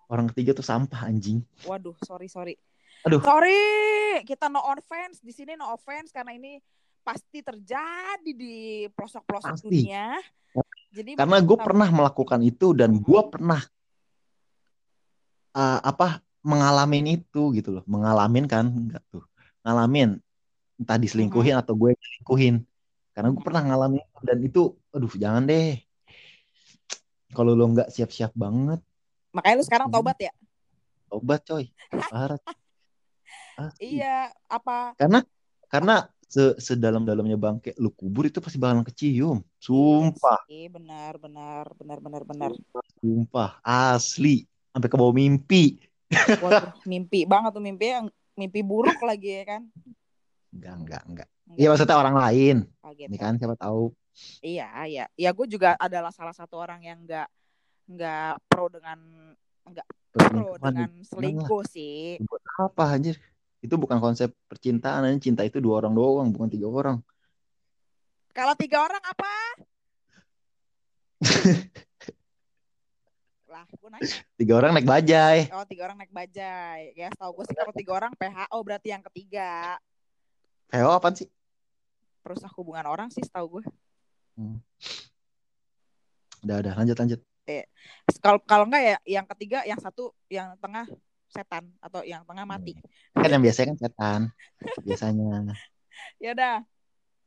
Orang 0.04 0.28
ketiga 0.30 0.52
tuh 0.52 0.66
sampah 0.66 1.08
anjing. 1.08 1.40
Waduh 1.64 1.96
sorry 2.04 2.28
sorry. 2.28 2.60
Aduh. 3.04 3.20
Sorry, 3.20 4.24
kita 4.24 4.48
no 4.48 4.64
offense 4.64 5.20
di 5.20 5.28
sini 5.28 5.60
no 5.60 5.76
offense 5.76 6.08
karena 6.08 6.32
ini 6.32 6.56
pasti 7.04 7.44
terjadi 7.44 8.32
di 8.32 8.88
pelosok-pelosok 8.88 9.68
dunia. 9.68 10.16
Jadi 10.88 11.12
karena 11.12 11.38
gue 11.44 11.58
pernah 11.60 11.88
melakukan 11.92 12.40
itu 12.40 12.72
dan 12.72 12.96
gue 12.96 13.20
pernah 13.28 13.60
uh, 15.54 15.80
apa 15.80 16.20
mengalamin 16.44 17.16
itu 17.22 17.54
gitu 17.56 17.80
loh, 17.80 17.84
mengalamin 17.88 18.44
kan 18.44 18.68
enggak 18.68 19.02
tuh, 19.08 19.24
ngalamin 19.64 20.20
entah 20.76 20.98
diselingkuhin 20.98 21.56
atau 21.56 21.72
gue 21.78 21.94
selingkuhin. 21.96 22.66
Karena 23.14 23.30
gue 23.30 23.42
pernah 23.46 23.62
ngalamin 23.62 24.02
dan 24.26 24.38
itu, 24.42 24.74
aduh 24.90 25.14
jangan 25.14 25.46
deh. 25.46 25.78
Kalau 27.30 27.54
lo 27.54 27.64
nggak 27.70 27.88
siap-siap 27.90 28.34
banget. 28.34 28.82
Makanya 29.34 29.54
lu 29.58 29.64
sekarang 29.66 29.86
tobat 29.90 30.18
ya? 30.18 30.32
Tobat 31.10 31.40
coy, 31.46 31.70
parah. 31.90 32.42
Asli. 33.54 33.98
Iya, 34.02 34.34
apa? 34.50 34.98
Karena 34.98 35.22
karena 35.70 36.10
se 36.26 36.58
sedalam-dalamnya 36.58 37.38
bangke 37.38 37.70
lu 37.78 37.94
kubur 37.94 38.26
itu 38.26 38.42
pasti 38.42 38.58
bakalan 38.58 38.82
kecium. 38.82 39.38
Sumpah. 39.62 40.42
Iya, 40.50 40.74
benar, 40.74 41.14
benar, 41.22 41.70
benar, 41.78 41.98
benar, 42.02 42.22
benar. 42.26 42.50
Sumpah, 42.98 43.62
asli. 43.62 44.50
Sampai 44.74 44.88
ke 44.90 44.96
bawah 44.98 45.14
mimpi. 45.14 45.78
Waduh, 46.42 46.74
mimpi 46.84 47.22
banget 47.24 47.54
tuh 47.54 47.62
mimpi 47.62 47.94
yang 47.94 48.06
mimpi 48.34 48.60
buruk 48.66 48.98
lagi 49.06 49.40
ya 49.40 49.44
kan? 49.56 49.62
Enggak, 50.50 50.74
enggak, 50.82 51.02
enggak. 51.06 51.28
Iya 51.54 51.66
maksudnya 51.70 51.96
orang 51.96 52.16
lain. 52.18 52.56
Gitu. 52.98 53.08
Ini 53.14 53.16
kan 53.16 53.38
siapa 53.38 53.54
tahu. 53.54 53.94
Iya, 54.42 54.68
iya. 54.90 55.04
Ya 55.14 55.30
gue 55.30 55.46
juga 55.46 55.78
adalah 55.78 56.10
salah 56.10 56.34
satu 56.34 56.58
orang 56.58 56.82
yang 56.82 56.98
enggak 57.06 57.30
enggak 57.86 58.42
pro 58.50 58.66
dengan 58.66 58.98
enggak 59.62 59.86
pro 60.10 60.58
dengan 60.58 60.90
selingkuh 61.06 61.62
sih. 61.70 62.18
Apa 62.58 62.98
anjir? 62.98 63.22
itu 63.64 63.80
bukan 63.80 63.96
konsep 63.96 64.28
percintaan 64.44 65.08
cinta 65.24 65.40
itu 65.40 65.56
dua 65.56 65.80
orang 65.80 65.96
doang 65.96 66.28
bukan 66.28 66.52
tiga 66.52 66.68
orang 66.68 66.96
kalau 68.36 68.52
tiga 68.60 68.84
orang 68.84 69.00
apa 69.00 69.32
lah 73.64 73.72
gue 73.80 73.90
nanya. 73.90 74.16
Tiga 74.36 74.52
orang 74.60 74.70
naik 74.76 74.88
bajai. 74.88 75.38
Oh 75.56 75.64
tiga 75.64 75.82
orang 75.88 75.98
naik 76.04 76.12
bajai. 76.12 76.92
Ya 76.92 77.08
tahu 77.16 77.40
gue 77.40 77.44
sih 77.48 77.56
kalau 77.56 77.72
tiga 77.72 77.92
orang 77.96 78.12
PHO 78.12 78.58
berarti 78.60 78.88
yang 78.92 79.02
ketiga. 79.08 79.80
PHO 80.68 80.92
apa 80.92 81.08
sih? 81.16 81.28
Perusahaan 82.20 82.52
hubungan 82.60 82.84
orang 82.84 83.08
sih 83.08 83.24
tahu 83.24 83.60
gue 83.60 83.64
hmm. 84.38 84.58
udah 86.44 86.56
udah 86.60 86.72
lanjut 86.76 86.96
lanjut. 86.98 87.20
Eh, 87.44 87.68
kalau 88.24 88.40
kalau 88.40 88.64
enggak 88.68 88.82
ya 88.82 88.96
yang 89.20 89.26
ketiga 89.36 89.60
yang 89.68 89.76
satu 89.80 90.16
yang 90.32 90.56
tengah 90.60 90.88
setan 91.28 91.68
atau 91.82 92.00
yang 92.06 92.22
tengah 92.24 92.46
mati. 92.46 92.78
Kan 93.12 93.28
yang 93.28 93.42
biasanya 93.42 93.74
kan 93.74 93.78
setan 93.80 94.20
biasanya. 94.86 95.52
ya 96.22 96.30
udah 96.32 96.54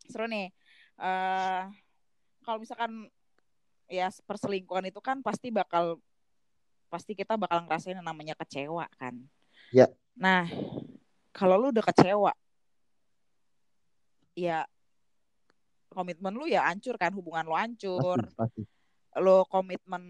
seru 0.08 0.26
nih. 0.30 0.50
Uh, 0.98 1.70
kalau 2.42 2.58
misalkan 2.58 3.12
ya 3.88 4.10
perselingkuhan 4.26 4.88
itu 4.90 5.00
kan 5.04 5.22
pasti 5.22 5.52
bakal 5.54 6.00
pasti 6.88 7.14
kita 7.14 7.36
bakal 7.36 7.64
ngerasain 7.68 7.96
yang 7.96 8.08
namanya 8.08 8.36
kecewa 8.40 8.88
kan. 9.00 9.16
Ya. 9.72 9.92
Nah, 10.16 10.48
kalau 11.36 11.60
lu 11.60 11.70
udah 11.76 11.86
kecewa, 11.86 12.32
ya 14.34 14.66
komitmen 15.92 16.34
lu 16.34 16.48
ya 16.48 16.68
hancur 16.68 16.96
kan, 16.96 17.12
hubungan 17.14 17.46
lu 17.46 17.56
hancur. 17.56 18.20
Pasti, 18.36 18.62
pasti. 18.62 18.62
Lu 19.18 19.44
komitmen 19.50 20.04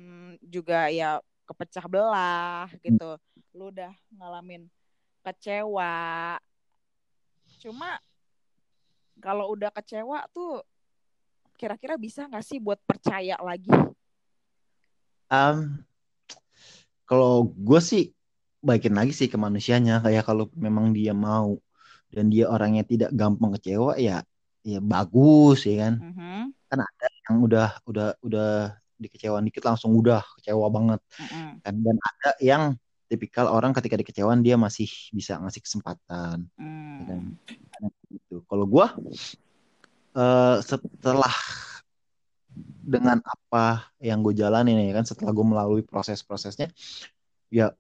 juga 0.44 0.92
ya 0.92 1.24
kepecah 1.48 1.88
belah 1.88 2.68
gitu 2.84 3.16
lu 3.56 3.72
udah 3.72 3.96
ngalamin 4.12 4.68
kecewa 5.24 6.36
cuma 7.64 7.98
kalau 9.18 9.56
udah 9.56 9.72
kecewa 9.72 10.28
tuh 10.36 10.62
kira-kira 11.58 11.96
bisa 11.98 12.28
nggak 12.28 12.46
sih 12.46 12.60
buat 12.60 12.78
percaya 12.84 13.40
lagi 13.40 13.72
um, 15.32 15.82
kalau 17.08 17.50
gue 17.56 17.80
sih 17.80 18.12
baikin 18.60 18.94
lagi 18.94 19.16
sih 19.16 19.32
ke 19.32 19.40
manusianya. 19.40 20.04
Kayak 20.04 20.28
kalau 20.28 20.52
memang 20.54 20.92
dia 20.92 21.16
mau 21.16 21.56
dan 22.12 22.28
dia 22.28 22.52
orangnya 22.52 22.84
tidak 22.84 23.10
gampang 23.16 23.56
kecewa 23.56 23.96
ya 23.96 24.22
ya 24.68 24.80
bagus 24.84 25.64
ya 25.64 25.88
kan? 25.88 25.94
Mm 26.04 26.14
-hmm. 26.14 26.42
kan 26.68 26.80
ada 26.84 27.08
yang 27.28 27.36
udah 27.40 27.70
udah 27.88 28.10
udah 28.20 28.52
dikecewain 29.00 29.48
dikit 29.48 29.64
langsung 29.64 29.96
udah 29.96 30.20
kecewa 30.40 30.68
banget. 30.68 31.00
Mm 31.16 31.26
-hmm. 31.26 31.50
kan? 31.64 31.76
Dan 31.80 31.96
ada 31.96 32.30
yang 32.44 32.64
tipikal 33.08 33.48
orang 33.48 33.72
ketika 33.72 33.96
dikecewain 33.96 34.44
dia 34.44 34.60
masih 34.60 34.92
bisa 35.16 35.40
ngasih 35.40 35.64
kesempatan. 35.64 36.44
Ya 36.60 37.04
kan? 37.08 37.24
gitu. 38.12 38.44
Kalau 38.52 38.68
gue 38.68 38.88
uh, 40.20 40.56
setelah 40.60 41.32
dengan 42.88 43.20
apa 43.20 43.92
yang 44.00 44.24
gue 44.24 44.32
jalanin 44.32 44.80
ya 44.80 44.96
kan 44.96 45.04
setelah 45.04 45.36
gue 45.36 45.44
melalui 45.44 45.84
proses-prosesnya 45.84 46.72
ya 47.52 47.76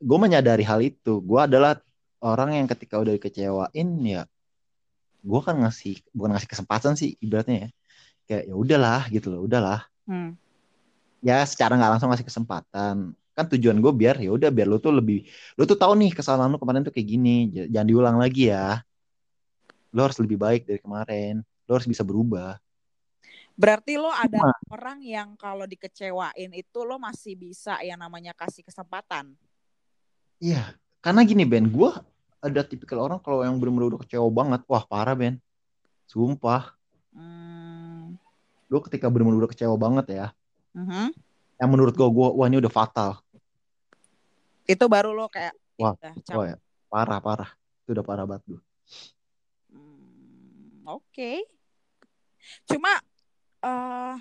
gue 0.00 0.18
menyadari 0.20 0.64
hal 0.64 0.84
itu. 0.84 1.24
Gue 1.24 1.40
adalah 1.40 1.80
orang 2.20 2.60
yang 2.60 2.66
ketika 2.68 3.00
udah 3.00 3.16
dikecewain 3.16 3.88
ya 4.04 4.28
gue 5.24 5.40
kan 5.40 5.56
ngasih 5.56 6.04
bukan 6.12 6.36
ngasih 6.36 6.50
kesempatan 6.52 6.92
sih 7.00 7.16
ibaratnya 7.24 7.56
ya. 7.56 7.68
Kayak 8.28 8.42
ya 8.52 8.54
udahlah 8.54 9.02
gitu 9.08 9.32
loh 9.32 9.48
udahlah. 9.48 9.88
Hmm. 10.04 10.36
ya 11.24 11.40
secara 11.48 11.80
nggak 11.80 11.96
langsung 11.96 12.12
ngasih 12.12 12.28
kesempatan. 12.28 13.16
Kan 13.16 13.44
tujuan 13.56 13.80
gue 13.80 13.92
biar 13.96 14.20
ya 14.20 14.28
udah 14.28 14.52
biar 14.52 14.68
lo 14.68 14.76
tuh 14.76 14.92
lebih 14.92 15.24
lo 15.56 15.64
tuh 15.64 15.80
tahu 15.80 15.96
nih 15.96 16.12
kesalahan 16.12 16.52
lo 16.52 16.60
kemarin 16.60 16.84
tuh 16.84 16.92
kayak 16.92 17.08
gini. 17.08 17.48
Jangan 17.72 17.88
diulang 17.88 18.16
lagi 18.20 18.52
ya. 18.52 18.84
Lo 19.96 20.04
harus 20.04 20.20
lebih 20.20 20.36
baik 20.36 20.68
dari 20.68 20.84
kemarin. 20.84 21.40
Lo 21.64 21.80
harus 21.80 21.88
bisa 21.88 22.04
berubah 22.04 22.60
Berarti 23.54 23.94
lo 23.94 24.10
ada 24.10 24.34
Cuma. 24.34 24.74
orang 24.74 24.98
yang 25.06 25.38
kalau 25.38 25.62
dikecewain 25.62 26.50
itu 26.50 26.78
lo 26.82 26.98
masih 26.98 27.38
bisa 27.38 27.78
yang 27.86 28.02
namanya 28.02 28.34
kasih 28.34 28.66
kesempatan. 28.66 29.30
Iya, 30.42 30.74
karena 30.98 31.22
gini 31.22 31.46
Ben, 31.46 31.70
gue 31.70 31.90
ada 32.42 32.60
tipikal 32.66 33.06
orang 33.06 33.22
kalau 33.22 33.46
yang 33.46 33.54
benar-benar 33.62 33.94
udah 33.94 34.00
kecewa 34.02 34.26
banget, 34.28 34.60
wah 34.66 34.82
parah 34.82 35.14
Ben, 35.14 35.38
sumpah. 36.10 36.74
Hmm. 37.14 38.18
Gue 38.66 38.82
ketika 38.90 39.06
benar-benar 39.06 39.46
udah 39.46 39.52
kecewa 39.54 39.78
banget 39.78 40.06
ya, 40.10 40.26
uh-huh. 40.74 41.14
yang 41.62 41.70
menurut 41.70 41.94
gue, 41.94 42.08
gue 42.10 42.28
wah 42.34 42.46
ini 42.50 42.58
udah 42.58 42.72
fatal. 42.74 43.22
Itu 44.66 44.90
baru 44.90 45.14
lo 45.14 45.30
kayak, 45.30 45.54
wah, 45.78 45.94
wah 46.34 46.46
ya, 46.50 46.58
parah 46.90 47.22
parah, 47.22 47.50
itu 47.86 47.94
udah 47.94 48.02
parah 48.04 48.26
banget 48.26 48.42
gue. 48.50 48.60
Hmm, 49.70 50.82
Oke, 50.90 51.06
okay. 51.06 51.38
cuma 52.66 52.90
uh, 53.64 54.16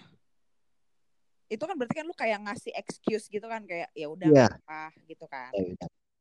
itu 1.51 1.63
kan 1.63 1.75
berarti 1.77 1.95
kan 2.01 2.05
lu 2.07 2.15
kayak 2.15 2.39
ngasih 2.49 2.73
excuse 2.73 3.29
gitu 3.29 3.45
kan 3.45 3.61
kayak 3.67 3.91
ya 3.93 4.07
udah 4.09 4.29
yeah. 4.31 4.49
apa 4.49 4.89
gitu 5.05 5.27
kan. 5.29 5.51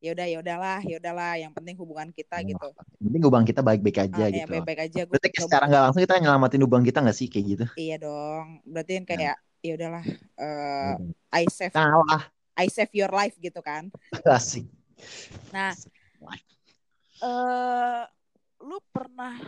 Ya 0.03 0.11
udah. 0.11 0.27
Ya 0.27 0.37
udahlah 0.43 0.79
ya 0.83 0.95
udahlah 0.99 1.33
yang 1.39 1.55
penting 1.55 1.79
hubungan 1.79 2.11
kita 2.11 2.43
gitu. 2.43 2.59
yang 2.99 3.07
penting 3.07 3.23
hubungan 3.23 3.47
kita 3.47 3.63
baik-baik 3.63 4.03
aja 4.03 4.27
ah, 4.27 4.29
gitu. 4.29 4.43
ya, 4.43 4.45
baik-baik 4.51 4.79
aja. 4.91 5.01
Berarti 5.07 5.27
coba... 5.31 5.43
secara 5.47 5.63
nggak 5.71 5.83
langsung 5.87 6.03
kita 6.03 6.15
nyelamatin 6.19 6.61
hubungan 6.67 6.85
kita 6.85 6.99
nggak 6.99 7.17
sih 7.17 7.27
kayak 7.31 7.45
gitu? 7.47 7.65
Iya 7.79 7.95
dong. 8.03 8.45
Berarti 8.67 8.91
kan 8.99 9.05
kayak 9.15 9.37
ya 9.63 9.71
udahlah 9.79 10.05
uh, 10.43 10.93
I 11.31 11.47
save 11.47 11.71
nah, 11.71 12.27
I 12.59 12.67
save 12.67 12.91
your 12.91 13.09
life 13.15 13.39
gitu 13.39 13.63
kan. 13.63 13.87
Asik. 14.27 14.67
Nah 15.55 15.71
uh, 17.23 18.03
lu 18.59 18.77
pernah 18.91 19.39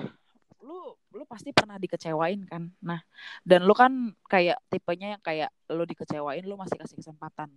lu 0.66 0.98
lu 1.14 1.24
pasti 1.30 1.54
pernah 1.54 1.78
dikecewain 1.78 2.50
kan 2.50 2.66
nah 2.82 3.00
dan 3.46 3.62
lu 3.64 3.78
kan 3.78 3.94
kayak 4.26 4.58
tipenya 4.74 5.16
yang 5.16 5.22
kayak 5.22 5.54
lu 5.70 5.86
dikecewain 5.86 6.42
lu 6.42 6.58
masih 6.58 6.76
kasih 6.82 6.98
kesempatan 6.98 7.54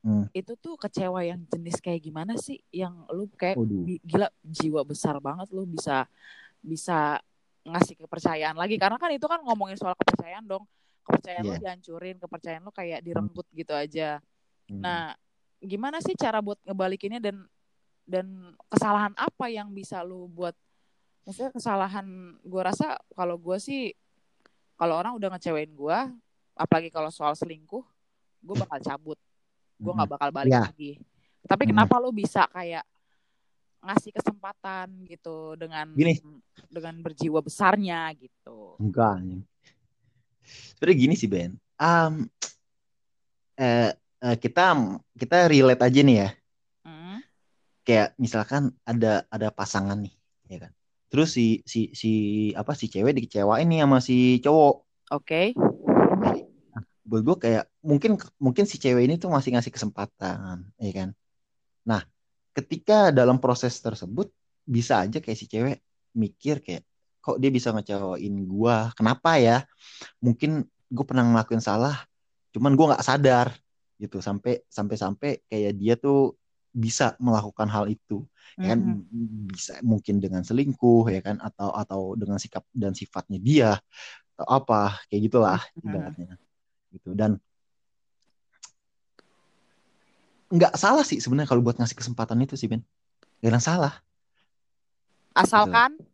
hmm. 0.00 0.32
itu 0.32 0.56
tuh 0.56 0.80
kecewa 0.80 1.20
yang 1.22 1.44
jenis 1.52 1.78
kayak 1.84 2.00
gimana 2.00 2.40
sih 2.40 2.58
yang 2.72 3.04
lu 3.12 3.28
kayak 3.36 3.60
Aduh. 3.60 3.84
gila 4.00 4.28
jiwa 4.42 4.80
besar 4.88 5.20
banget 5.20 5.52
lu 5.52 5.68
bisa 5.68 6.08
bisa 6.64 7.20
ngasih 7.62 7.94
kepercayaan 8.00 8.58
lagi 8.58 8.74
karena 8.80 8.98
kan 8.98 9.12
itu 9.14 9.28
kan 9.28 9.38
ngomongin 9.44 9.78
soal 9.78 9.94
kepercayaan 9.94 10.48
dong 10.48 10.64
kepercayaan 11.06 11.44
yeah. 11.46 11.52
lu 11.54 11.62
dihancurin 11.62 12.16
kepercayaan 12.18 12.62
lu 12.64 12.72
kayak 12.74 13.04
direnggut 13.04 13.46
hmm. 13.46 13.58
gitu 13.60 13.72
aja 13.76 14.18
hmm. 14.72 14.82
nah 14.82 15.14
gimana 15.62 16.02
sih 16.02 16.18
cara 16.18 16.42
buat 16.42 16.58
ngebalikinnya 16.66 17.22
dan 17.22 17.46
dan 18.02 18.26
kesalahan 18.66 19.14
apa 19.14 19.46
yang 19.46 19.70
bisa 19.70 20.02
lu 20.02 20.26
buat 20.26 20.58
maksudnya 21.22 21.52
kesalahan 21.54 22.36
gue 22.42 22.62
rasa 22.62 22.98
kalau 23.14 23.38
gue 23.38 23.56
sih 23.62 23.94
kalau 24.74 24.98
orang 24.98 25.14
udah 25.14 25.32
ngecewain 25.36 25.70
gue 25.70 25.98
apalagi 26.58 26.90
kalau 26.90 27.10
soal 27.10 27.32
selingkuh 27.38 27.84
gue 28.42 28.56
bakal 28.58 28.78
cabut. 28.82 29.18
Gue 29.78 29.92
nggak 29.94 30.10
bakal 30.18 30.28
balik 30.34 30.50
yeah. 30.50 30.66
lagi. 30.66 30.98
Tapi 31.46 31.62
kenapa 31.70 31.98
lo 31.98 32.10
bisa 32.14 32.46
kayak 32.50 32.86
ngasih 33.82 34.14
kesempatan 34.14 35.06
gitu 35.10 35.58
dengan 35.58 35.90
gini. 35.94 36.18
dengan 36.70 36.94
berjiwa 37.02 37.42
besarnya 37.42 38.10
gitu? 38.14 38.78
Enggak 38.78 39.18
sebenarnya 40.82 40.98
gini 40.98 41.14
sih 41.14 41.30
Ben. 41.30 41.54
Um, 41.78 42.26
eh, 43.58 43.94
eh, 43.94 44.36
kita 44.38 44.74
kita 45.14 45.46
relate 45.46 45.82
aja 45.82 46.00
nih 46.02 46.16
ya. 46.26 46.30
Mm. 46.82 47.18
kayak 47.86 48.18
misalkan 48.18 48.74
ada 48.82 49.26
ada 49.30 49.54
pasangan 49.54 49.98
nih 49.98 50.14
ya 50.50 50.66
kan 50.66 50.72
terus 51.12 51.36
si 51.36 51.60
si 51.68 51.92
si 51.92 52.12
apa 52.56 52.72
si 52.72 52.88
cewek 52.88 53.12
dikecewain 53.12 53.68
nih 53.68 53.84
sama 53.84 54.00
si 54.00 54.40
cowok. 54.40 54.76
Oke. 55.12 55.52
Okay. 55.52 56.66
nah, 56.72 56.80
buat 57.04 57.20
gue 57.20 57.36
kayak 57.36 57.64
mungkin 57.84 58.16
mungkin 58.40 58.64
si 58.64 58.80
cewek 58.80 59.04
ini 59.04 59.20
tuh 59.20 59.28
masih 59.28 59.52
ngasih 59.52 59.68
kesempatan 59.76 60.72
ya 60.80 60.92
kan? 60.96 61.08
Nah 61.84 62.00
ketika 62.56 63.12
dalam 63.12 63.36
proses 63.36 63.76
tersebut 63.76 64.32
bisa 64.64 65.04
aja 65.04 65.20
kayak 65.20 65.36
si 65.36 65.44
cewek 65.44 65.84
mikir 66.16 66.64
kayak 66.64 66.88
kok 67.20 67.36
dia 67.36 67.52
bisa 67.52 67.76
ngecewain 67.76 68.32
gue 68.48 68.76
kenapa 68.96 69.36
ya? 69.36 69.68
Mungkin 70.24 70.64
gue 70.64 71.04
pernah 71.04 71.28
ngelakuin 71.28 71.60
salah 71.60 72.08
cuman 72.56 72.72
gue 72.72 72.88
nggak 72.88 73.04
sadar 73.04 73.52
gitu. 74.00 74.24
Sampai 74.24 74.64
sampai 74.72 74.96
sampai 74.96 75.30
kayak 75.44 75.76
dia 75.76 76.00
tuh 76.00 76.40
bisa 76.72 77.14
melakukan 77.20 77.68
hal 77.68 77.86
itu 77.86 78.24
ya 78.56 78.72
kan? 78.72 78.80
Mm-hmm. 78.80 79.48
bisa 79.52 79.72
mungkin 79.84 80.20
dengan 80.20 80.42
selingkuh 80.44 81.08
ya 81.12 81.20
kan? 81.20 81.40
Atau 81.40 81.70
atau 81.72 82.00
dengan 82.16 82.36
sikap 82.40 82.64
dan 82.72 82.92
sifatnya 82.96 83.38
dia 83.40 83.70
atau 84.36 84.46
apa 84.48 84.98
kayak 85.08 85.22
gitulah 85.28 85.60
mm-hmm. 85.60 85.84
ibaratnya 85.84 86.32
gitu. 86.92 87.10
Dan 87.16 87.40
nggak 90.52 90.76
salah 90.76 91.04
sih 91.04 91.16
sebenarnya 91.16 91.48
kalau 91.48 91.64
buat 91.64 91.80
ngasih 91.80 91.96
kesempatan 91.96 92.44
itu 92.44 92.56
sih 92.60 92.68
Ben. 92.68 92.84
Nggak 93.40 93.64
salah. 93.64 93.94
Asalkan? 95.32 95.96
Gitu. 95.96 96.10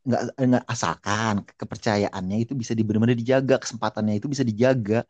nggak 0.00 0.22
nggak 0.32 0.64
asalkan 0.64 1.44
kepercayaannya 1.44 2.48
itu 2.48 2.56
bisa 2.56 2.72
benar-benar 2.72 3.12
dijaga 3.12 3.60
kesempatannya 3.60 4.16
itu 4.16 4.32
bisa 4.32 4.40
dijaga. 4.40 5.04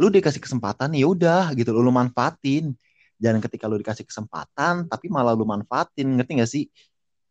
Lu 0.00 0.08
dikasih 0.08 0.40
kesempatan 0.40 0.96
ya 0.96 1.04
udah 1.12 1.52
gitu. 1.52 1.76
Lu 1.76 1.92
manfaatin 1.92 2.72
jangan 3.18 3.40
ketika 3.42 3.64
lu 3.70 3.78
dikasih 3.80 4.04
kesempatan 4.06 4.86
tapi 4.90 5.06
malah 5.08 5.32
lu 5.32 5.46
manfaatin. 5.46 6.18
Ngerti 6.18 6.32
gak 6.40 6.50
sih? 6.50 6.64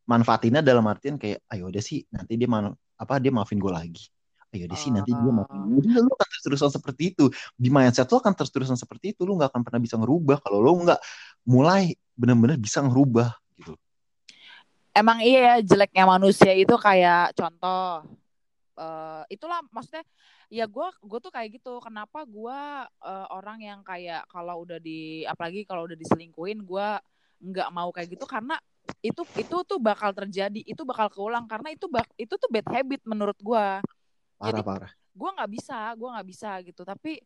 Manfaatinnya 0.04 0.60
dalam 0.60 0.84
artian 0.90 1.16
kayak 1.16 1.48
ayo 1.48 1.72
udah 1.72 1.80
sih 1.80 2.04
nanti 2.12 2.36
dia 2.36 2.50
man 2.50 2.76
apa 3.00 3.24
dia 3.24 3.32
maafin 3.32 3.56
gue 3.60 3.72
lagi. 3.72 4.06
Ayo 4.54 4.68
deh 4.70 4.78
sih 4.78 4.92
nanti 4.92 5.16
dia 5.16 5.32
maafin 5.32 5.58
gue 5.64 5.80
udah 5.80 5.96
lu 6.04 6.12
akan 6.12 6.28
terus-terusan 6.28 6.70
seperti 6.76 7.04
itu. 7.16 7.26
Di 7.56 7.72
mindset 7.72 8.12
lu 8.12 8.20
akan 8.20 8.34
terus-terusan 8.36 8.76
seperti 8.76 9.16
itu 9.16 9.24
lu 9.24 9.40
nggak 9.40 9.56
akan 9.56 9.62
pernah 9.64 9.80
bisa 9.80 9.96
ngerubah. 9.96 10.44
Kalau 10.44 10.60
lu 10.60 10.84
nggak 10.84 11.00
mulai 11.48 11.96
benar-benar 12.14 12.60
bisa 12.60 12.84
ngerubah 12.84 13.32
gitu. 13.58 13.74
Emang 14.94 15.24
iya 15.26 15.40
ya 15.40 15.56
jeleknya 15.66 16.06
manusia 16.06 16.54
itu 16.54 16.76
kayak 16.78 17.34
contoh 17.34 18.06
uh, 18.78 19.24
itulah 19.30 19.62
maksudnya 19.70 20.06
ya 20.50 20.66
gue 20.66 20.88
gue 21.02 21.20
tuh 21.22 21.32
kayak 21.34 21.60
gitu. 21.62 21.80
Kenapa 21.82 22.26
gue 22.26 22.60
uh, 22.88 23.28
orang 23.34 23.60
yang 23.62 23.80
kayak 23.82 24.26
kalau 24.30 24.66
udah 24.66 24.78
di 24.82 25.24
apalagi 25.26 25.66
kalau 25.66 25.86
udah 25.86 25.98
diselingkuin 25.98 26.64
gue 26.66 26.88
nggak 27.44 27.70
mau 27.74 27.90
kayak 27.94 28.14
gitu. 28.14 28.26
Karena 28.26 28.58
itu 29.00 29.24
itu 29.40 29.58
tuh 29.64 29.80
bakal 29.80 30.12
terjadi 30.12 30.62
itu 30.64 30.82
bakal 30.84 31.10
keulang. 31.14 31.46
Karena 31.46 31.74
itu 31.74 31.86
bak 31.90 32.08
itu 32.18 32.34
tuh 32.36 32.50
bad 32.50 32.68
habit 32.70 33.02
menurut 33.06 33.38
gue 33.40 33.66
jadi 34.44 34.60
parah. 34.60 34.92
gue 34.92 35.30
nggak 35.40 35.52
bisa 35.52 35.80
gue 35.96 36.10
nggak 36.10 36.28
bisa 36.28 36.50
gitu. 36.66 36.82
Tapi 36.84 37.22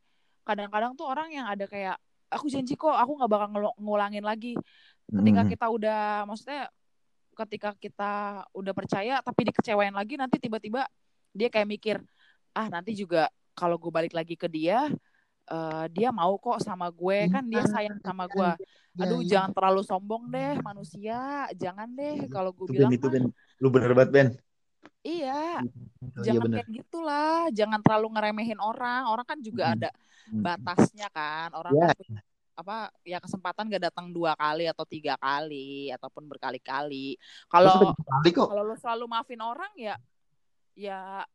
kadang-kadang 0.47 0.95
tuh 0.95 1.07
orang 1.07 1.33
yang 1.33 1.47
ada 1.49 1.67
kayak 1.67 1.97
aku 2.27 2.51
janji 2.51 2.75
kok 2.75 2.95
aku 2.95 3.12
nggak 3.19 3.31
bakal 3.31 3.47
ngulangin 3.79 4.23
lagi. 4.23 4.55
Ketika 5.07 5.41
hmm. 5.43 5.49
kita 5.55 5.65
udah 5.71 6.27
maksudnya 6.27 6.67
ketika 7.38 7.69
kita 7.77 8.13
udah 8.49 8.73
percaya 8.73 9.21
tapi 9.21 9.45
dikecewain 9.45 9.93
lagi 9.93 10.17
nanti 10.17 10.41
tiba-tiba 10.41 10.89
dia 11.38 11.47
kayak 11.54 11.69
mikir 11.69 11.95
ah 12.58 12.67
nanti 12.67 12.97
juga 12.97 13.30
kalau 13.54 13.78
gue 13.78 13.93
balik 13.93 14.13
lagi 14.17 14.34
ke 14.34 14.50
dia 14.50 14.89
uh, 15.52 15.86
dia 15.91 16.10
mau 16.12 16.36
kok 16.38 16.60
sama 16.60 16.91
gue 16.91 17.30
kan 17.32 17.43
dia 17.47 17.63
sayang 17.69 17.97
sama 18.04 18.28
gue 18.28 18.52
iya, 18.60 19.04
aduh 19.06 19.21
ya, 19.23 19.28
jangan 19.38 19.52
terlalu 19.54 19.82
sombong 19.86 20.23
deh 20.34 20.58
manusia. 20.65 21.45
Jangan 21.54 21.88
deh 21.93 22.28
kalau 22.28 22.52
gue 22.52 22.65
bilang 22.67 22.91
ben, 22.91 22.97
itu 22.97 23.08
ben 23.08 23.26
lu 23.62 23.67
bener 23.69 23.91
banget 23.93 24.12
Ben. 24.12 24.28
Iya. 25.06 25.63
Oh, 26.17 26.23
jangan 26.26 26.50
iya 26.52 26.56
kayak 26.60 26.69
gitulah. 26.73 27.39
Jangan 27.54 27.80
terlalu 27.80 28.08
ngeremehin 28.17 28.60
orang. 28.60 29.08
Orang 29.08 29.26
kan 29.28 29.39
juga 29.39 29.71
hmm. 29.71 29.76
ada 29.80 29.89
batasnya 30.34 31.08
kan. 31.13 31.54
Orang 31.56 31.73
yeah. 31.78 31.93
kan 31.93 32.19
apa 32.58 32.89
ya 33.06 33.21
kesempatan 33.21 33.69
gak 33.69 33.93
datang 33.93 34.10
dua 34.10 34.34
kali 34.34 34.65
atau 34.65 34.82
tiga 34.82 35.13
kali 35.21 35.93
ataupun 35.93 36.26
berkali-kali. 36.26 37.15
Kalau 37.47 37.93
kalau 38.34 38.63
lu 38.65 38.76
selalu 38.76 39.06
maafin 39.06 39.39
orang 39.45 39.69
ya 39.78 39.95
ya 40.77 41.25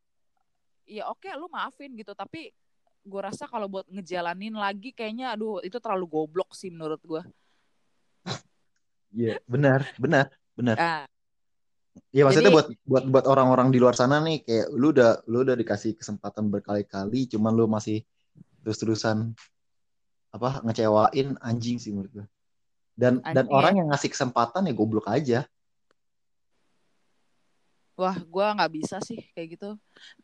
ya 0.87 1.03
oke 1.11 1.27
lu 1.35 1.51
maafin 1.51 1.91
gitu 1.99 2.15
tapi 2.15 2.55
gue 3.03 3.21
rasa 3.21 3.43
kalau 3.51 3.67
buat 3.67 3.83
ngejalanin 3.91 4.55
lagi 4.55 4.95
kayaknya 4.95 5.35
aduh 5.35 5.59
itu 5.59 5.75
terlalu 5.83 6.07
goblok 6.07 6.55
sih 6.55 6.71
menurut 6.71 7.03
gue 7.03 7.23
Iya, 9.13 9.37
yeah, 9.37 9.39
benar, 9.45 9.85
benar, 10.01 10.25
benar. 10.57 10.73
Nah, 10.73 11.05
Iya 12.09 12.25
maksudnya 12.25 12.49
Jadi- 12.49 12.57
buat 12.57 12.67
buat 12.89 13.03
buat 13.09 13.25
orang-orang 13.29 13.69
di 13.69 13.77
luar 13.77 13.93
sana 13.93 14.17
nih 14.21 14.41
kayak 14.41 14.67
lu 14.73 14.89
udah 14.89 15.21
lu 15.29 15.45
udah 15.45 15.53
dikasih 15.53 15.93
kesempatan 15.93 16.49
berkali-kali 16.49 17.29
cuman 17.29 17.53
lu 17.53 17.69
masih 17.69 18.01
terus-terusan 18.65 19.33
apa 20.33 20.65
ngecewain 20.65 21.37
anjing 21.37 21.77
sih 21.77 21.93
menurut 21.93 22.09
gue. 22.09 22.25
Dan 22.93 23.21
dan 23.21 23.45
Anjing 23.45 23.53
orang 23.53 23.73
yang 23.77 23.87
ngasih 23.93 24.09
kesempatan 24.09 24.65
ya 24.69 24.73
goblok 24.73 25.05
aja. 25.09 25.45
Wah, 27.93 28.17
gue 28.17 28.45
nggak 28.57 28.71
bisa 28.73 28.97
sih 29.05 29.21
kayak 29.37 29.47
gitu. 29.53 29.69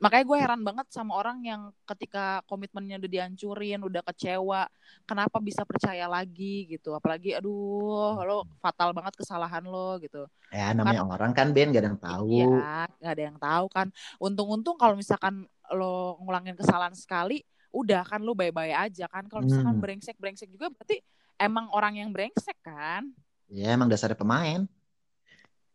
Makanya 0.02 0.26
gue 0.26 0.38
heran 0.42 0.62
banget 0.66 0.90
sama 0.90 1.14
orang 1.22 1.38
yang 1.46 1.62
ketika 1.86 2.42
komitmennya 2.50 2.98
udah 2.98 3.12
dihancurin, 3.14 3.80
udah 3.86 4.02
kecewa, 4.10 4.66
kenapa 5.06 5.38
bisa 5.38 5.62
percaya 5.70 6.10
lagi 6.10 6.66
gitu. 6.66 6.98
Apalagi, 6.98 7.38
aduh, 7.38 8.18
lo 8.26 8.50
fatal 8.58 8.90
banget 8.98 9.14
kesalahan 9.22 9.62
lo 9.70 10.02
gitu. 10.02 10.26
Ya 10.50 10.74
namanya 10.74 11.06
orang 11.06 11.32
kan 11.38 11.54
Ben 11.54 11.70
gak 11.70 11.82
ada 11.86 11.90
yang 11.94 12.02
tahu. 12.02 12.42
Iya, 12.42 12.90
nggak 12.98 13.14
ada 13.14 13.24
yang 13.30 13.38
tahu 13.38 13.66
kan. 13.70 13.88
Untung-untung 14.18 14.76
kalau 14.82 14.98
misalkan 14.98 15.46
lo 15.70 16.18
ngulangin 16.26 16.58
kesalahan 16.58 16.98
sekali, 16.98 17.46
udah 17.70 18.02
kan 18.02 18.22
lo 18.26 18.34
bye-bye 18.34 18.74
aja 18.74 19.06
kan. 19.06 19.30
Kalau 19.30 19.46
misalkan 19.46 19.78
Hmm. 19.78 19.82
brengsek-brengsek 19.82 20.50
juga 20.50 20.74
berarti 20.74 21.02
emang 21.38 21.70
orang 21.70 22.02
yang 22.02 22.10
brengsek 22.10 22.58
kan. 22.66 23.14
Ya 23.50 23.74
emang 23.76 23.90
dasarnya 23.92 24.18
pemain. 24.18 24.62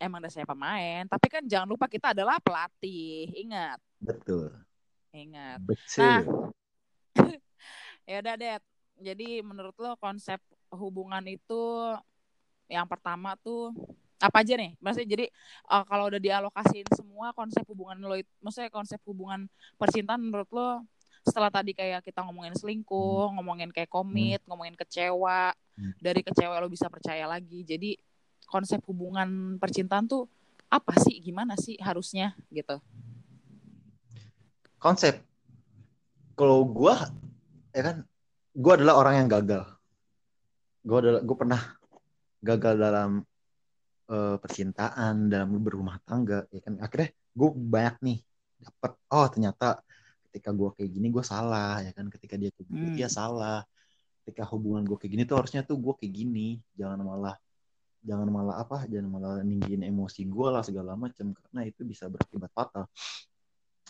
Emang 0.05 0.21
dasarnya 0.21 0.45
pemain. 0.45 1.09
Tapi 1.09 1.27
kan 1.33 1.43
jangan 1.49 1.65
lupa 1.65 1.89
kita 1.89 2.13
adalah 2.13 2.37
pelatih. 2.37 3.33
Ingat, 3.33 3.81
Betul. 3.97 4.53
ingat. 5.17 5.65
Betul. 5.65 6.05
Nah, 6.05 6.21
ya 8.11 8.21
udah 8.21 8.35
Det. 8.37 8.61
Jadi 8.95 9.41
menurut 9.41 9.75
lo 9.81 9.97
konsep 9.97 10.39
hubungan 10.71 11.25
itu 11.27 11.63
yang 12.69 12.87
pertama 12.87 13.35
tuh 13.41 13.73
apa 14.21 14.45
aja 14.45 14.55
nih? 14.55 14.77
Maksudnya 14.79 15.09
jadi 15.09 15.27
eh, 15.73 15.85
kalau 15.89 16.13
udah 16.13 16.21
dialokasiin 16.21 16.87
semua 16.95 17.33
konsep 17.35 17.65
hubungan 17.67 17.99
lo, 17.99 18.15
maksudnya 18.39 18.71
konsep 18.71 19.01
hubungan 19.09 19.49
percintaan 19.81 20.21
menurut 20.21 20.47
lo 20.53 20.85
setelah 21.25 21.49
tadi 21.49 21.73
kayak 21.73 22.05
kita 22.05 22.21
ngomongin 22.21 22.53
selingkuh, 22.53 23.33
ngomongin 23.33 23.73
kayak 23.73 23.89
komit, 23.89 24.45
ngomongin 24.45 24.77
kecewa, 24.77 25.57
Hmm. 25.75 25.91
dari 25.99 26.23
kecewa 26.23 26.55
lo 26.63 26.71
bisa 26.71 26.87
percaya 26.87 27.27
lagi. 27.27 27.67
Jadi 27.67 27.99
konsep 28.47 28.81
hubungan 28.87 29.57
percintaan 29.59 30.07
tuh 30.07 30.29
apa 30.69 30.97
sih? 31.01 31.19
Gimana 31.21 31.55
sih 31.59 31.79
harusnya 31.81 32.33
gitu? 32.51 32.79
Konsep. 34.79 35.25
Kalau 36.35 36.67
gua 36.67 37.09
ya 37.73 37.83
kan 37.83 37.97
gua 38.53 38.73
adalah 38.77 38.95
orang 39.01 39.15
yang 39.25 39.29
gagal. 39.31 39.65
Gua 40.85 40.99
adalah 41.01 41.21
gua 41.25 41.37
pernah 41.39 41.63
gagal 42.45 42.75
dalam 42.77 43.11
eh, 44.05 44.37
percintaan, 44.37 45.33
dalam 45.33 45.49
berumah 45.63 45.97
tangga 46.05 46.45
ya 46.53 46.61
kan. 46.61 46.77
Akhirnya 46.83 47.09
gue 47.35 47.51
banyak 47.51 47.97
nih 48.05 48.19
dapat 48.63 48.93
oh 49.11 49.27
ternyata 49.27 49.83
ketika 50.31 50.55
gua 50.55 50.71
kayak 50.71 50.87
gini 50.87 51.11
gue 51.11 51.25
salah 51.27 51.83
ya 51.83 51.91
kan 51.91 52.07
ketika 52.07 52.39
dia 52.39 52.55
kayak 52.55 52.69
gini 52.71 52.87
Hmm. 52.95 52.97
dia 52.97 53.09
salah 53.11 53.67
ketika 54.23 54.47
hubungan 54.55 54.87
gue 54.87 54.95
kayak 54.97 55.13
gini 55.19 55.23
tuh 55.27 55.37
harusnya 55.43 55.67
tuh 55.67 55.77
gue 55.83 55.95
kayak 55.99 56.15
gini 56.15 56.63
jangan 56.79 57.03
malah 57.03 57.35
jangan 58.05 58.29
malah 58.29 58.57
apa 58.61 58.85
jangan 58.85 59.09
malah 59.09 59.33
ninggiin 59.41 59.83
emosi 59.89 60.29
gue 60.29 60.49
lah 60.53 60.61
segala 60.61 60.93
macam 60.95 61.33
karena 61.33 61.61
itu 61.65 61.81
bisa 61.83 62.07
berakibat 62.13 62.53
fatal 62.53 62.85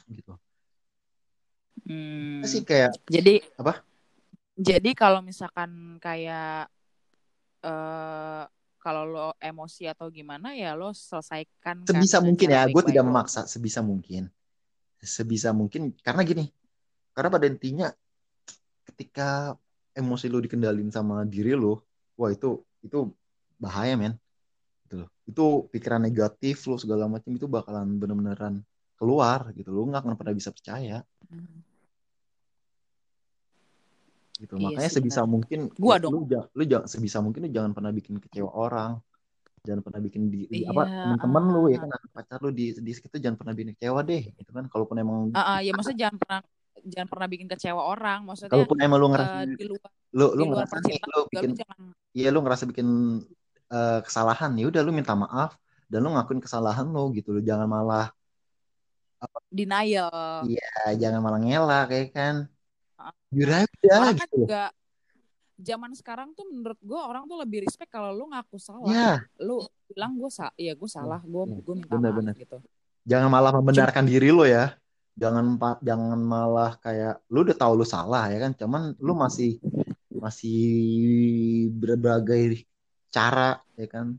gitu 0.09 0.39
Hmm. 1.85 2.41
sih 2.47 2.65
kayak 2.65 2.97
Jadi 3.13 3.45
Apa? 3.61 3.85
Jadi 4.57 4.95
kalau 4.97 5.21
misalkan 5.21 5.99
kayak 6.01 6.71
eh 7.67 8.45
kalau 8.79 9.03
lo 9.09 9.29
emosi 9.41 9.89
atau 9.89 10.13
gimana 10.13 10.53
ya 10.55 10.77
lo 10.77 10.93
selesaikan 10.93 11.83
kan 11.85 11.89
sebisa 11.89 12.21
dengan 12.21 12.27
mungkin 12.29 12.49
ya 12.53 12.63
gue 12.69 12.83
tidak 12.85 13.05
lo. 13.05 13.09
memaksa 13.11 13.41
sebisa 13.49 13.81
mungkin 13.81 14.29
sebisa 15.01 15.51
mungkin 15.57 15.93
karena 16.05 16.21
gini 16.25 16.45
karena 17.17 17.29
pada 17.33 17.47
intinya 17.49 17.89
ketika 18.89 19.57
emosi 19.97 20.29
lo 20.29 20.39
dikendalin 20.45 20.89
sama 20.93 21.25
diri 21.25 21.57
lo 21.57 21.85
wah 22.21 22.29
itu 22.29 22.61
itu 22.85 23.09
bahaya 23.59 23.95
men 23.97 24.15
gitu 24.85 25.05
loh. 25.05 25.09
itu 25.25 25.45
pikiran 25.73 26.01
negatif 26.03 26.67
lo 26.69 26.77
segala 26.77 27.09
macam 27.09 27.31
itu 27.33 27.47
bakalan 27.49 27.87
bener-beneran 27.97 28.61
keluar 29.01 29.51
gitu 29.57 29.73
lo 29.73 29.89
nggak 29.89 30.01
akan 30.05 30.15
pernah 30.19 30.35
bisa 30.37 30.51
percaya 30.53 31.01
Hmm. 31.25 31.65
gitu 34.35 34.59
Iya 34.59 34.67
makanya 34.67 34.91
sih, 34.91 34.97
sebisa 34.99 35.23
benar. 35.23 35.31
mungkin 35.31 35.61
Gua 35.79 35.95
dong. 36.03 36.13
lu 36.13 36.21
jangan 36.27 36.49
lu 36.53 36.63
jangan 36.67 36.89
sebisa 36.91 37.19
mungkin 37.23 37.41
lu 37.47 37.51
jangan 37.55 37.73
pernah 37.73 37.91
bikin 37.95 38.15
kecewa 38.19 38.51
orang 38.51 38.99
jangan 39.65 39.81
pernah 39.81 40.01
bikin 40.05 40.23
di, 40.29 40.45
di- 40.51 40.67
apa 40.69 40.85
Iya, 40.85 41.01
teman-teman 41.07 41.45
lu 41.55 41.63
ya 41.73 41.79
ah. 41.81 41.89
kan 41.89 41.91
pacar 42.13 42.39
lu 42.45 42.51
di 42.53 42.75
di 42.77 42.93
sekitar 42.93 43.19
jangan 43.23 43.39
pernah 43.41 43.55
bikin 43.57 43.71
kecewa 43.79 44.01
deh 44.05 44.23
gitu 44.37 44.51
kan 44.53 44.65
kalaupun 44.69 44.97
emang 45.01 45.17
Ah, 45.33 45.57
ah, 45.57 45.59
ya 45.65 45.73
maksudnya 45.73 45.99
jangan 46.07 46.17
pernah 46.21 46.41
jangan 46.85 47.09
pernah 47.09 47.29
bikin 47.33 47.49
kecewa 47.49 47.81
orang. 47.81 48.19
Maksudnya 48.29 48.53
kalaupun 48.53 48.79
emang 48.85 48.99
lu 49.01 49.07
ngerasa 49.15 49.37
eh, 49.41 49.57
di 49.57 49.65
luar 49.65 49.91
lu 50.15 50.27
lu 50.37 50.43
ngerasa 50.53 50.77
nih 50.85 50.99
lu 51.01 51.21
bikin 51.33 51.51
iya 52.13 52.29
lu 52.35 52.39
ngerasa 52.45 52.65
bikin 52.69 52.89
eh, 53.75 53.99
kesalahan 54.07 54.51
ya 54.55 54.65
udah 54.71 54.81
lu 54.87 54.93
minta 54.95 55.15
maaf 55.19 55.59
dan 55.91 55.99
lu 56.01 56.09
ngakuin 56.15 56.41
kesalahan 56.41 56.87
lu 56.87 57.11
gitu 57.17 57.35
lu 57.35 57.41
jangan 57.43 57.67
malah 57.67 58.07
denial. 59.49 60.45
ya 60.51 60.95
jangan 61.01 61.21
malah 61.25 61.41
ngelak 61.41 61.89
ya 61.91 62.03
kan 62.13 62.35
jujur 63.35 63.51
aja 63.51 63.67
kan 63.91 64.15
gitu 64.15 64.47
juga 64.47 64.65
zaman 65.55 65.91
sekarang 65.95 66.35
tuh 66.35 66.47
menurut 66.51 66.79
gue 66.83 66.99
orang 66.99 67.31
tuh 67.31 67.39
lebih 67.39 67.63
respect 67.67 67.91
kalau 67.91 68.11
lu 68.11 68.27
ngaku 68.31 68.59
salah. 68.59 68.91
ya 68.91 69.13
Lu 69.39 69.63
bilang 69.87 70.19
gue 70.19 70.31
sa 70.31 70.51
ya 70.59 70.75
gue 70.75 70.91
salah, 70.91 71.23
gue 71.23 71.43
Iya, 71.47 71.59
gue 71.63 71.75
minta 71.79 71.95
benar, 71.95 72.11
maaf 72.11 72.19
benar. 72.19 72.35
gitu. 72.35 72.59
jangan 73.07 73.29
malah 73.31 73.53
membenarkan 73.55 74.05
diri 74.09 74.29
lo 74.35 74.43
ya 74.49 74.75
jangan 75.15 75.55
jangan 75.79 76.19
malah 76.19 76.75
kayak 76.83 77.23
lu 77.31 77.47
udah 77.47 77.55
tahu 77.55 77.73
lu 77.79 77.87
salah 77.87 78.27
ya 78.35 78.39
kan 78.43 78.51
cuman 78.59 78.99
lu 78.99 79.15
masih 79.15 79.63
masih 80.11 80.59
berbagai 81.71 82.67
cara 83.15 83.63
ya 83.79 83.87
kan. 83.87 84.19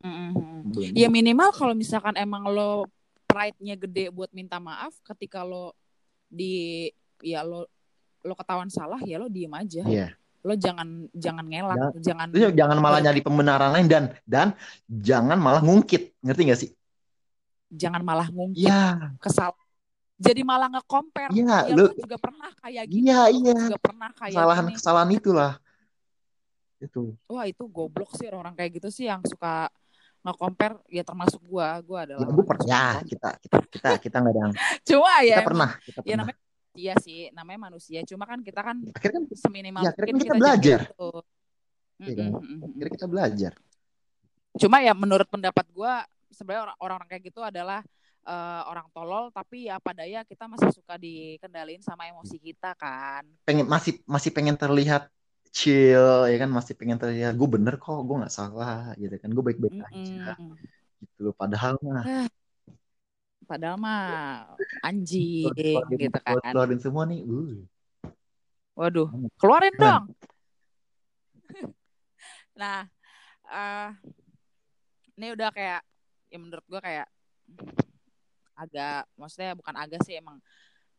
Belum- 0.00 0.94
Ya 0.94 1.10
minimal 1.10 1.50
kalau 1.50 1.74
misalkan 1.74 2.14
emang 2.14 2.46
lo 2.46 2.86
pride-nya 3.26 3.74
gede 3.74 4.14
buat 4.14 4.30
minta 4.30 4.62
maaf 4.62 4.94
ketika 5.02 5.42
lo 5.42 5.74
di 6.30 6.86
ya 7.20 7.42
lo 7.42 7.66
lo 8.22 8.32
ketahuan 8.38 8.70
salah 8.70 9.02
ya 9.02 9.18
lo 9.18 9.26
diem 9.26 9.50
aja. 9.50 9.82
Iya. 9.82 10.08
Lo 10.40 10.56
jangan 10.56 11.10
jangan 11.12 11.44
ngelak, 11.44 12.00
jangan 12.00 12.32
Lu 12.32 12.48
jangan 12.54 12.78
malah 12.80 13.02
nyari 13.04 13.20
pembenaran 13.20 13.74
lain 13.76 13.90
dan 13.90 14.04
dan 14.24 14.48
jangan 14.88 15.36
malah 15.36 15.60
ngungkit 15.60 16.16
ngerti 16.24 16.42
gak 16.48 16.60
sih 16.64 16.70
jangan 17.70 18.02
malah 18.02 18.26
ngungkit 18.28 18.66
Iya 18.66 19.14
kesal. 19.22 19.54
Jadi 20.20 20.44
malah 20.44 20.68
nge-compare. 20.68 21.32
Iya, 21.32 21.72
ya 21.72 21.72
lo 21.72 21.96
juga 21.96 22.16
pernah 22.20 22.52
kayak. 22.60 22.84
Iya, 22.92 23.20
lo 23.24 23.40
iya. 23.40 23.56
juga 23.72 23.78
pernah 23.80 24.10
kayak 24.12 24.36
kesalahan 24.36 24.66
gini. 24.68 24.76
kesalahan 24.76 25.10
itulah 25.16 25.52
itu 26.80 27.14
Wah, 27.28 27.44
itu 27.46 27.62
goblok 27.68 28.10
sih 28.16 28.26
orang-orang 28.26 28.56
kayak 28.56 28.70
gitu 28.80 28.88
sih 28.90 29.06
yang 29.06 29.20
suka 29.22 29.68
nge-compare 30.20 30.80
ya 30.92 31.00
termasuk 31.00 31.40
gua. 31.44 31.80
Gua 31.80 32.04
adalah 32.04 32.28
ya, 32.28 32.44
pernah 32.44 32.66
ya 32.68 32.84
kita 33.04 33.28
kita 33.40 33.56
kita 33.72 33.90
kita 34.00 34.16
nggak 34.20 34.32
ada 34.34 34.40
yang 34.44 34.52
Cuma 34.88 35.12
ya 35.24 35.38
kita 35.40 35.48
pernah 35.48 35.70
kita 35.80 35.98
ya 36.00 36.02
pernah 36.02 36.16
namanya 36.24 36.38
iya 36.76 36.94
sih, 37.00 37.20
namanya 37.32 37.60
manusia. 37.70 38.00
Cuma 38.04 38.24
kan 38.28 38.40
kita 38.44 38.60
kan 38.60 38.76
akhirnya 38.92 39.16
kan 39.20 39.24
seminimal 39.36 39.82
Ya, 39.84 39.90
akhirnya 39.92 40.12
mungkin 40.12 40.16
kan 40.16 40.24
kita 40.24 40.34
kita 40.34 40.40
belajar. 40.42 40.80
gitu. 40.88 41.10
Iya 42.00 42.12
kan? 42.16 42.30
Akhirnya 42.64 42.92
kita 42.96 43.06
belajar 43.08 43.52
Cuma 44.58 44.76
ya 44.82 44.92
menurut 44.96 45.28
pendapat 45.30 45.66
gue 45.70 45.92
sebenarnya 46.34 46.62
orang- 46.72 46.78
orang-orang 46.82 47.08
kayak 47.08 47.24
gitu 47.30 47.40
adalah 47.44 47.80
eh, 48.20 48.62
orang 48.68 48.84
tolol 48.92 49.32
tapi 49.32 49.72
ya 49.72 49.80
apa 49.80 49.96
daya 49.96 50.20
kita 50.28 50.44
masih 50.44 50.68
suka 50.76 51.00
dikendalin 51.00 51.80
sama 51.80 52.04
emosi 52.04 52.36
kita 52.36 52.76
kan. 52.76 53.24
pengen 53.48 53.64
masih 53.64 53.96
masih 54.04 54.28
pengen 54.30 54.54
terlihat 54.60 55.08
chill 55.50 56.30
ya 56.30 56.36
kan 56.38 56.50
masih 56.50 56.78
pengen 56.78 56.98
terlihat 56.98 57.34
gue 57.34 57.48
bener 57.50 57.74
kok 57.76 58.00
gue 58.06 58.16
nggak 58.22 58.32
salah 58.34 58.94
gitu 58.94 59.14
kan 59.18 59.30
gue 59.34 59.44
baik 59.44 59.58
baik 59.58 59.78
aja 59.90 60.38
Mm-mm. 60.38 60.54
gitu 61.02 61.18
loh 61.30 61.34
padahal 61.34 61.74
mah 61.82 62.06
Padahal 63.50 63.82
mah 63.82 64.46
anjing 64.86 65.50
keluarin, 65.50 65.98
gitu 65.98 66.18
kan. 66.22 66.38
keluarin 66.54 66.78
semua 66.78 67.02
nih 67.02 67.26
uh. 67.26 67.58
Waduh, 68.78 69.10
keluarin 69.42 69.74
Keren. 69.74 69.82
dong. 69.82 70.04
nah, 72.60 72.86
eh 73.50 73.90
ini 75.18 75.34
udah 75.34 75.50
kayak 75.50 75.82
ya 76.30 76.38
menurut 76.38 76.62
gue 76.70 76.78
kayak 76.78 77.10
agak 78.54 79.10
maksudnya 79.18 79.58
bukan 79.58 79.74
agak 79.74 80.00
sih 80.06 80.14
emang 80.14 80.38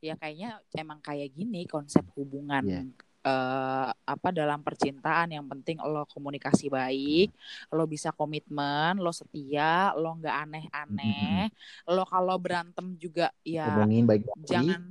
ya 0.04 0.20
kayaknya 0.20 0.60
emang 0.76 1.00
kayak 1.00 1.32
gini 1.32 1.64
konsep 1.72 2.04
hubungan 2.20 2.68
Iya. 2.68 2.82
Eh, 3.22 3.90
apa 3.94 4.30
dalam 4.34 4.66
percintaan 4.66 5.30
yang 5.30 5.46
penting 5.46 5.78
lo 5.82 6.10
komunikasi 6.10 6.74
baik 6.74 7.30
lo 7.70 7.86
bisa 7.86 8.10
komitmen 8.10 8.98
lo 8.98 9.14
setia 9.14 9.94
lo 9.94 10.18
nggak 10.18 10.36
aneh-aneh. 10.48 11.54
Lo 11.90 12.04
kalau 12.10 12.36
berantem 12.42 12.98
juga 12.98 13.30
ya 13.46 13.86
ngomongin 13.86 14.06
baik 14.10 14.24
jangan 14.46 14.82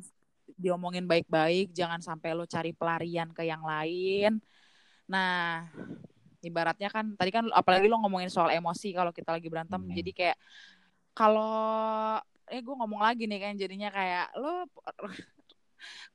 diomongin 0.60 1.08
baik-baik, 1.08 1.72
jangan 1.72 2.04
sampai 2.04 2.36
lo 2.36 2.44
cari 2.44 2.76
pelarian 2.76 3.32
ke 3.32 3.48
yang 3.48 3.64
lain. 3.64 4.36
Nah, 5.08 5.64
ibaratnya 6.44 6.92
kan 6.92 7.16
tadi 7.16 7.32
kan 7.32 7.48
apalagi 7.48 7.88
lo 7.88 7.96
ngomongin 8.04 8.28
soal 8.28 8.52
emosi 8.52 8.92
kalau 8.92 9.08
kita 9.08 9.32
lagi 9.32 9.48
berantem, 9.48 9.80
Hmm. 9.80 9.96
jadi 9.96 10.10
kayak 10.12 10.38
kalau 11.16 12.20
eh 12.50 12.60
gue 12.60 12.74
ngomong 12.76 13.00
lagi 13.00 13.24
nih 13.24 13.40
kan 13.40 13.54
jadinya 13.56 13.88
kayak 13.88 14.34
lo 14.36 14.68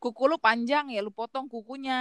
kuku 0.01 0.23
lu 0.31 0.37
panjang 0.41 0.91
ya 0.93 0.99
lu 1.05 1.11
potong 1.13 1.45
kukunya 1.49 1.95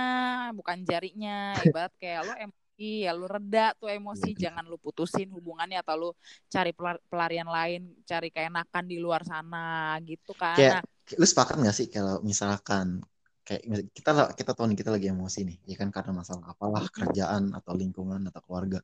bukan 0.59 0.83
jarinya 0.85 1.59
ibarat 1.67 1.93
kayak 2.01 2.21
lo 2.27 2.33
emosi 2.35 3.07
ya 3.07 3.13
lu 3.15 3.27
reda 3.31 3.73
tuh 3.79 3.89
emosi 3.91 4.35
jangan 4.35 4.65
lu 4.67 4.77
putusin 4.83 5.31
hubungannya 5.31 5.79
atau 5.83 5.95
lu 5.95 6.11
cari 6.51 6.71
pelarian 7.11 7.47
lain 7.47 7.83
cari 8.03 8.29
keenakan 8.35 8.85
di 8.91 8.97
luar 8.99 9.23
sana 9.23 9.97
gitu 10.03 10.33
kan. 10.35 10.59
Kayak 10.59 10.73
nah, 10.81 10.83
lu 11.21 11.27
sepakat 11.29 11.55
gak 11.63 11.77
sih 11.77 11.87
kalau 11.93 12.19
misalkan 12.25 13.05
kayak 13.45 13.61
kita 13.93 14.11
kita 14.41 14.51
tahu 14.57 14.65
nih 14.73 14.79
kita 14.81 14.91
lagi 14.97 15.07
emosi 15.13 15.45
nih 15.45 15.57
ya 15.69 15.77
kan 15.77 15.93
karena 15.93 16.17
masalah 16.17 16.49
apalah 16.49 16.81
kerjaan 16.89 17.53
atau 17.53 17.73
lingkungan 17.77 18.21
atau 18.33 18.41
keluarga. 18.41 18.81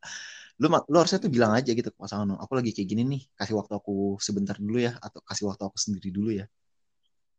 Lu 0.60 0.68
lu 0.68 0.96
harusnya 1.00 1.18
tuh 1.24 1.32
bilang 1.32 1.52
aja 1.56 1.70
gitu 1.72 1.88
ke 1.88 1.98
pasangan 1.98 2.36
aku 2.36 2.52
lagi 2.58 2.70
kayak 2.76 2.88
gini 2.92 3.02
nih 3.08 3.22
kasih 3.38 3.54
waktu 3.56 3.72
aku 3.80 4.20
sebentar 4.20 4.56
dulu 4.60 4.78
ya 4.86 4.92
atau 5.00 5.20
kasih 5.24 5.48
waktu 5.48 5.62
aku 5.68 5.78
sendiri 5.80 6.08
dulu 6.12 6.30
ya 6.40 6.44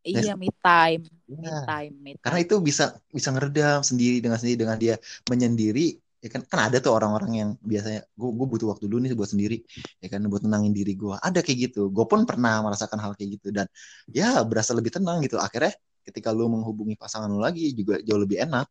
Iya, 0.02 0.34
me 0.34 0.50
time. 0.58 1.06
Ya. 1.30 1.38
Me 1.38 1.50
time, 1.62 1.94
me 2.02 2.10
time. 2.18 2.24
Karena 2.26 2.38
itu 2.42 2.58
bisa 2.58 2.98
bisa 3.08 3.30
ngeredam 3.30 3.86
sendiri 3.86 4.18
dengan 4.18 4.38
sendiri 4.38 4.58
dengan 4.66 4.76
dia 4.76 4.98
menyendiri 5.30 5.94
ya 6.18 6.28
kan? 6.30 6.42
Kan 6.46 6.58
ada 6.70 6.82
tuh 6.82 6.94
orang-orang 6.94 7.32
yang 7.38 7.50
biasanya 7.62 8.02
gue 8.10 8.30
gue 8.34 8.46
butuh 8.50 8.68
waktu 8.74 8.90
dulu 8.90 8.98
nih 9.06 9.14
buat 9.14 9.30
sendiri 9.30 9.62
ya 10.02 10.08
kan? 10.10 10.26
Buat 10.26 10.42
tenangin 10.42 10.74
diri 10.74 10.98
gue 10.98 11.14
ada 11.14 11.38
kayak 11.38 11.70
gitu. 11.70 11.88
Gue 11.94 12.06
pun 12.10 12.26
pernah 12.26 12.60
merasakan 12.66 12.98
hal 12.98 13.14
kayak 13.14 13.38
gitu 13.38 13.54
dan 13.54 13.70
ya 14.10 14.42
berasa 14.42 14.74
lebih 14.74 14.90
tenang 14.90 15.22
gitu. 15.22 15.38
Akhirnya 15.38 15.74
ketika 16.02 16.34
lu 16.34 16.50
menghubungi 16.50 16.98
pasangan 16.98 17.30
lu 17.30 17.38
lagi 17.38 17.70
juga 17.70 18.02
jauh 18.02 18.18
lebih 18.18 18.42
enak 18.42 18.66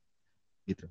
gitu. 0.67 0.86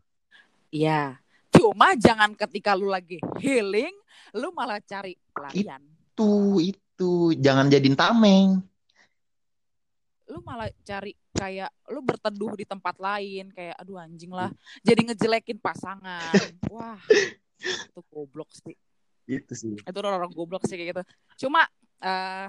Iya. 0.72 1.20
Cuma 1.53 1.92
jangan 2.00 2.33
ketika 2.33 2.72
lu 2.72 2.88
lagi 2.88 3.20
healing 3.44 3.92
lu 4.33 4.48
malah 4.57 4.81
cari 4.81 5.20
pelarian. 5.37 5.85
Itu 6.16 6.57
itu. 6.64 7.33
Jangan 7.37 7.72
jadiin 7.72 7.96
tameng 7.96 8.69
lu 10.30 10.38
malah 10.46 10.70
cari 10.86 11.12
kayak 11.34 11.70
lu 11.90 12.00
berteduh 12.00 12.54
di 12.54 12.62
tempat 12.62 12.96
lain 13.02 13.50
kayak 13.50 13.74
aduh 13.82 13.98
anjing 13.98 14.30
lah. 14.30 14.54
Jadi 14.86 15.10
ngejelekin 15.10 15.58
pasangan. 15.58 16.30
Wah 16.74 17.00
itu 17.60 18.00
goblok 18.08 18.50
sih. 18.54 18.78
Itu 19.26 19.52
sih. 19.52 19.74
Itu 19.76 19.96
orang, 20.00 20.22
-orang 20.22 20.32
goblok 20.32 20.64
sih 20.64 20.78
kayak 20.78 20.88
gitu. 20.94 21.02
Cuma 21.46 21.66
uh, 22.00 22.46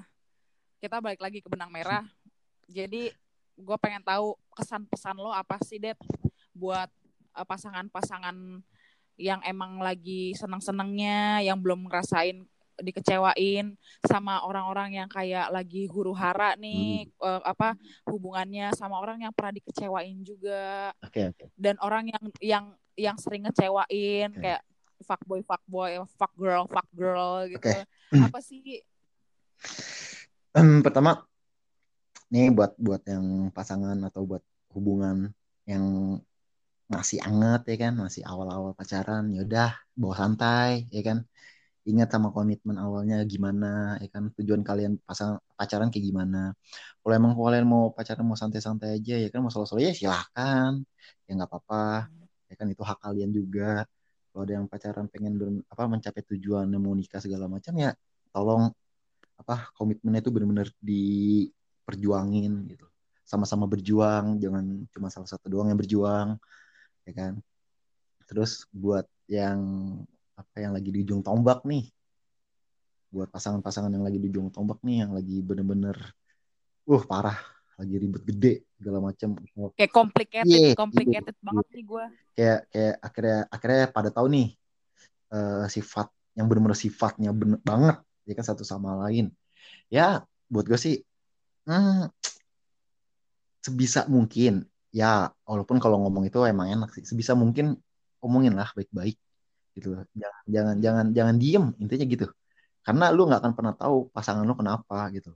kita 0.77 1.01
balik 1.01 1.19
lagi 1.19 1.41
ke 1.41 1.49
benang 1.49 1.73
merah. 1.73 2.05
Jadi 2.69 3.11
gue 3.61 3.77
pengen 3.77 4.01
tahu 4.01 4.33
kesan 4.55 4.87
pesan 4.87 5.19
lo 5.19 5.29
apa 5.29 5.59
sih 5.61 5.77
det 5.77 5.97
buat 6.55 6.89
uh, 7.35 7.45
pasangan-pasangan 7.45 8.35
yang 9.19 9.41
emang 9.45 9.77
lagi 9.77 10.33
seneng-senengnya 10.33 11.45
yang 11.45 11.61
belum 11.61 11.85
ngerasain 11.85 12.47
dikecewain 12.81 13.77
sama 14.05 14.43
orang-orang 14.45 15.01
yang 15.01 15.09
kayak 15.09 15.49
lagi 15.53 15.87
huru 15.87 16.11
hara 16.11 16.57
nih 16.57 17.07
hmm. 17.07 17.21
uh, 17.21 17.41
apa 17.45 17.77
hubungannya 18.09 18.73
sama 18.75 18.97
orang 18.97 19.23
yang 19.23 19.33
pernah 19.33 19.55
dikecewain 19.55 20.21
juga 20.25 20.91
okay, 21.01 21.31
okay. 21.31 21.47
dan 21.57 21.77
orang 21.79 22.09
yang 22.09 22.23
yang 22.41 22.65
yang 22.99 23.17
sering 23.17 23.47
ngecewain 23.47 24.29
okay. 24.35 24.41
kayak 24.41 24.61
fuck 25.01 25.21
boy 25.25 25.41
fuck 25.41 25.63
boy 25.65 25.91
fuck 26.17 26.33
girl 26.37 26.63
fuck 26.69 26.87
girl 26.93 27.47
gitu 27.49 27.61
okay. 27.61 27.83
apa 28.27 28.39
sih 28.43 28.81
um, 30.57 30.81
pertama 30.85 31.25
nih 32.31 32.47
buat 32.53 32.77
buat 32.79 33.03
yang 33.07 33.51
pasangan 33.51 33.97
atau 34.07 34.23
buat 34.23 34.43
hubungan 34.71 35.35
yang 35.67 35.83
masih 36.91 37.23
anget 37.23 37.61
ya 37.71 37.77
kan 37.87 37.93
masih 37.95 38.23
awal-awal 38.27 38.75
pacaran 38.75 39.31
yaudah 39.31 39.79
bawa 39.95 40.15
santai 40.15 40.91
ya 40.91 41.01
kan 41.03 41.23
ingat 41.89 42.09
sama 42.13 42.29
komitmen 42.35 42.77
awalnya 42.77 43.15
gimana 43.25 43.97
ya 44.03 44.07
kan? 44.13 44.23
Tujuan 44.37 44.61
kalian 44.69 45.01
pasang 45.07 45.41
pacaran 45.57 45.89
kayak 45.93 46.05
gimana? 46.09 46.37
Kalau 47.01 47.13
emang 47.19 47.33
kalian 47.37 47.65
mau 47.65 47.83
pacaran 47.95 48.25
mau 48.27 48.37
santai-santai 48.37 48.97
aja 48.97 49.13
ya 49.23 49.27
kan? 49.33 49.39
Mau 49.43 49.51
solo-solo 49.53 49.81
ya 49.81 49.91
silahkan 49.95 50.71
ya 51.25 51.31
nggak 51.37 51.49
apa-apa. 51.49 52.09
Ya 52.49 52.55
kan? 52.59 52.67
Itu 52.73 52.83
hak 52.85 52.99
kalian 53.05 53.31
juga. 53.33 53.85
Kalau 54.31 54.41
ada 54.47 54.53
yang 54.57 54.65
pacaran 54.71 55.05
pengen 55.11 55.33
ber, 55.39 55.47
apa 55.67 55.83
mencapai 55.91 56.23
tujuan 56.23 56.65
mau 56.79 56.95
nikah 56.95 57.19
segala 57.19 57.51
macam 57.51 57.75
ya 57.75 57.91
tolong 58.31 58.71
apa 59.41 59.73
komitmennya 59.75 60.23
itu 60.23 60.31
benar-benar 60.31 60.69
diperjuangin 60.79 62.53
gitu. 62.71 62.87
Sama-sama 63.27 63.65
berjuang 63.67 64.39
jangan 64.39 64.87
cuma 64.93 65.07
salah 65.11 65.27
satu 65.27 65.51
doang 65.51 65.67
yang 65.71 65.79
berjuang 65.79 66.39
ya 67.03 67.11
kan? 67.11 67.33
Terus 68.29 68.63
buat 68.71 69.03
yang 69.27 69.59
apa 70.41 70.58
yang 70.58 70.73
lagi 70.73 70.89
di 70.89 71.06
ujung 71.06 71.21
tombak 71.21 71.63
nih. 71.63 71.86
Buat 73.12 73.30
pasangan-pasangan 73.30 73.91
yang 73.91 74.04
lagi 74.04 74.17
di 74.17 74.27
ujung 74.27 74.49
tombak 74.49 74.82
nih 74.82 75.06
yang 75.08 75.12
lagi 75.13 75.38
bener-bener 75.45 75.95
uh 76.89 77.04
parah 77.06 77.38
lagi 77.77 77.95
ribet 77.97 78.23
gede 78.25 78.54
segala 78.77 78.99
macam 79.01 79.38
kayak 79.77 79.93
complicated 79.93 80.49
yeah, 80.49 80.73
complicated 80.77 81.34
yeah, 81.34 81.45
banget 81.45 81.65
yeah. 81.65 81.73
nih 81.73 81.84
gue 81.86 82.06
kayak 82.38 82.60
kayak 82.69 82.95
akhirnya 83.01 83.39
akhirnya 83.49 83.86
pada 83.89 84.10
tahu 84.13 84.27
nih 84.30 84.47
uh, 85.34 85.65
sifat 85.65 86.08
yang 86.38 86.45
benar-benar 86.45 86.77
sifatnya 86.77 87.30
bener 87.34 87.58
banget 87.62 87.97
ya 88.25 88.34
kan 88.38 88.45
satu 88.45 88.63
sama 88.63 88.95
lain. 89.08 89.34
Ya 89.91 90.23
buat 90.47 90.67
gue 90.67 90.80
sih 90.80 91.04
hmm, 91.67 92.12
sebisa 93.62 94.08
mungkin 94.08 94.65
ya 94.91 95.32
walaupun 95.47 95.80
kalau 95.80 96.01
ngomong 96.04 96.27
itu 96.27 96.41
emang 96.43 96.67
enak 96.71 96.89
sih 96.91 97.04
sebisa 97.08 97.38
mungkin 97.38 97.80
omongin 98.19 98.58
lah 98.58 98.69
baik-baik 98.75 99.15
gitu 99.75 99.88
loh. 99.95 100.03
Jangan 100.15 100.43
jangan 100.47 100.75
jangan 100.84 101.05
jangan 101.17 101.36
diem 101.41 101.65
intinya 101.81 102.05
gitu. 102.07 102.25
Karena 102.81 103.05
lu 103.15 103.29
nggak 103.29 103.39
akan 103.45 103.53
pernah 103.57 103.73
tahu 103.77 104.10
pasangan 104.15 104.43
lu 104.43 104.55
kenapa 104.57 105.10
gitu 105.15 105.31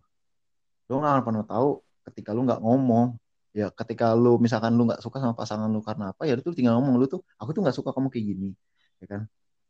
lu 0.90 1.02
nggak 1.02 1.12
akan 1.18 1.24
pernah 1.26 1.44
tahu 1.46 1.70
ketika 2.12 2.30
lu 2.36 2.46
nggak 2.46 2.62
ngomong. 2.62 3.18
Ya 3.56 3.72
ketika 3.72 4.12
lu 4.12 4.36
misalkan 4.36 4.76
lu 4.76 4.84
nggak 4.84 5.00
suka 5.00 5.24
sama 5.24 5.32
pasangan 5.32 5.72
lu 5.72 5.80
karena 5.80 6.12
apa 6.12 6.28
ya 6.28 6.36
lu 6.36 6.52
tinggal 6.52 6.76
ngomong 6.76 7.00
lu 7.00 7.08
tuh 7.08 7.24
aku 7.40 7.56
tuh 7.56 7.64
nggak 7.64 7.76
suka 7.76 7.96
kamu 7.96 8.12
kayak 8.12 8.26
gini 8.36 8.50
ya 9.00 9.06
kan? 9.08 9.22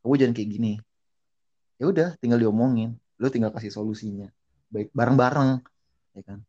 Kamu 0.01 0.13
jangan 0.17 0.33
kayak 0.33 0.49
gini. 0.49 0.73
Ya 1.77 1.85
udah 1.91 2.09
tinggal 2.17 2.41
diomongin. 2.41 2.97
Lu 3.21 3.29
tinggal 3.29 3.53
kasih 3.53 3.69
solusinya. 3.69 4.27
Baik 4.73 4.89
bareng-bareng 4.89 5.61
ya 6.17 6.23
kan? 6.25 6.39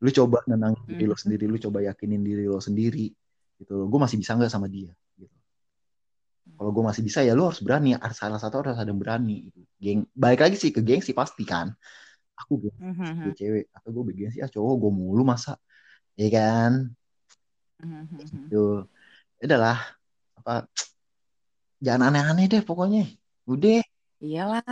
Lu 0.00 0.08
coba 0.08 0.40
nenangin 0.48 0.80
diri 0.88 1.04
lo 1.04 1.12
hmm. 1.12 1.22
sendiri 1.22 1.44
lu 1.44 1.56
coba 1.60 1.84
yakinin 1.84 2.24
diri 2.24 2.48
lo 2.48 2.58
sendiri 2.64 3.12
gitu 3.60 3.72
loh. 3.76 3.86
Gue 3.86 4.00
masih 4.00 4.16
bisa 4.16 4.32
nggak 4.32 4.48
sama 4.48 4.66
dia 4.66 4.90
kalau 6.64 6.80
gue 6.80 6.84
masih 6.88 7.04
bisa 7.04 7.20
ya 7.20 7.36
lu 7.36 7.44
harus 7.44 7.60
berani. 7.60 7.92
Salah 8.16 8.40
satu 8.40 8.64
harus 8.64 8.80
ada 8.80 8.88
berani. 8.96 9.52
Geng 9.76 10.08
balik 10.16 10.48
lagi 10.48 10.56
sih 10.56 10.72
ke 10.72 10.80
gengsi 10.80 11.12
pasti 11.12 11.44
kan. 11.44 11.68
Aku 12.40 12.56
geng 12.56 12.72
mm-hmm. 12.80 13.20
gue 13.28 13.34
cewek. 13.36 13.64
Atau 13.68 13.92
gue 13.92 14.04
bergengsi 14.08 14.40
ah 14.40 14.48
cowok 14.48 14.72
gue 14.80 14.92
mulu 14.96 15.28
masa. 15.28 15.60
Ya 16.16 16.32
kan? 16.32 16.88
Mm-hmm. 17.84 18.48
itu 18.48 18.64
udahlah. 19.44 19.76
Apa 20.40 20.64
jangan 21.84 22.08
aneh-aneh 22.08 22.48
deh 22.48 22.64
pokoknya. 22.64 23.12
Udah. 23.44 23.84
Iyalah. 24.24 24.64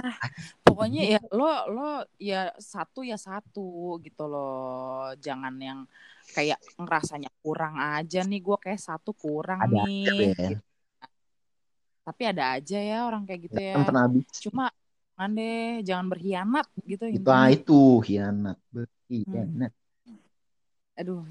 Pokoknya 0.64 1.04
ya 1.04 1.20
lo 1.28 1.52
lo 1.68 2.08
ya 2.16 2.56
satu 2.56 3.04
ya 3.04 3.20
satu 3.20 4.00
gitu 4.00 4.32
loh. 4.32 5.12
Jangan 5.20 5.60
yang 5.60 5.84
kayak 6.32 6.56
ngerasanya 6.80 7.28
kurang 7.44 7.76
aja 7.76 8.24
nih. 8.24 8.40
Gue 8.40 8.56
kayak 8.56 8.80
satu 8.80 9.12
kurang 9.12 9.60
ada 9.60 9.84
nih. 9.84 10.32
Aja, 10.32 10.71
tapi 12.02 12.22
ada 12.26 12.58
aja 12.58 12.78
ya 12.78 13.06
orang 13.06 13.22
kayak 13.22 13.40
gitu 13.46 13.58
ya. 13.62 13.74
pernah 13.78 14.04
habis. 14.10 14.26
Cuma 14.42 14.66
jangan 15.14 15.30
deh, 15.38 15.70
jangan 15.86 16.06
berkhianat 16.10 16.66
gitu. 16.82 17.04
Itu, 17.06 17.28
ah, 17.30 17.48
itu 17.48 17.80
khianat, 18.02 18.58
berkhianat. 18.74 19.72
Hmm. 20.02 20.18
Aduh, 20.98 21.22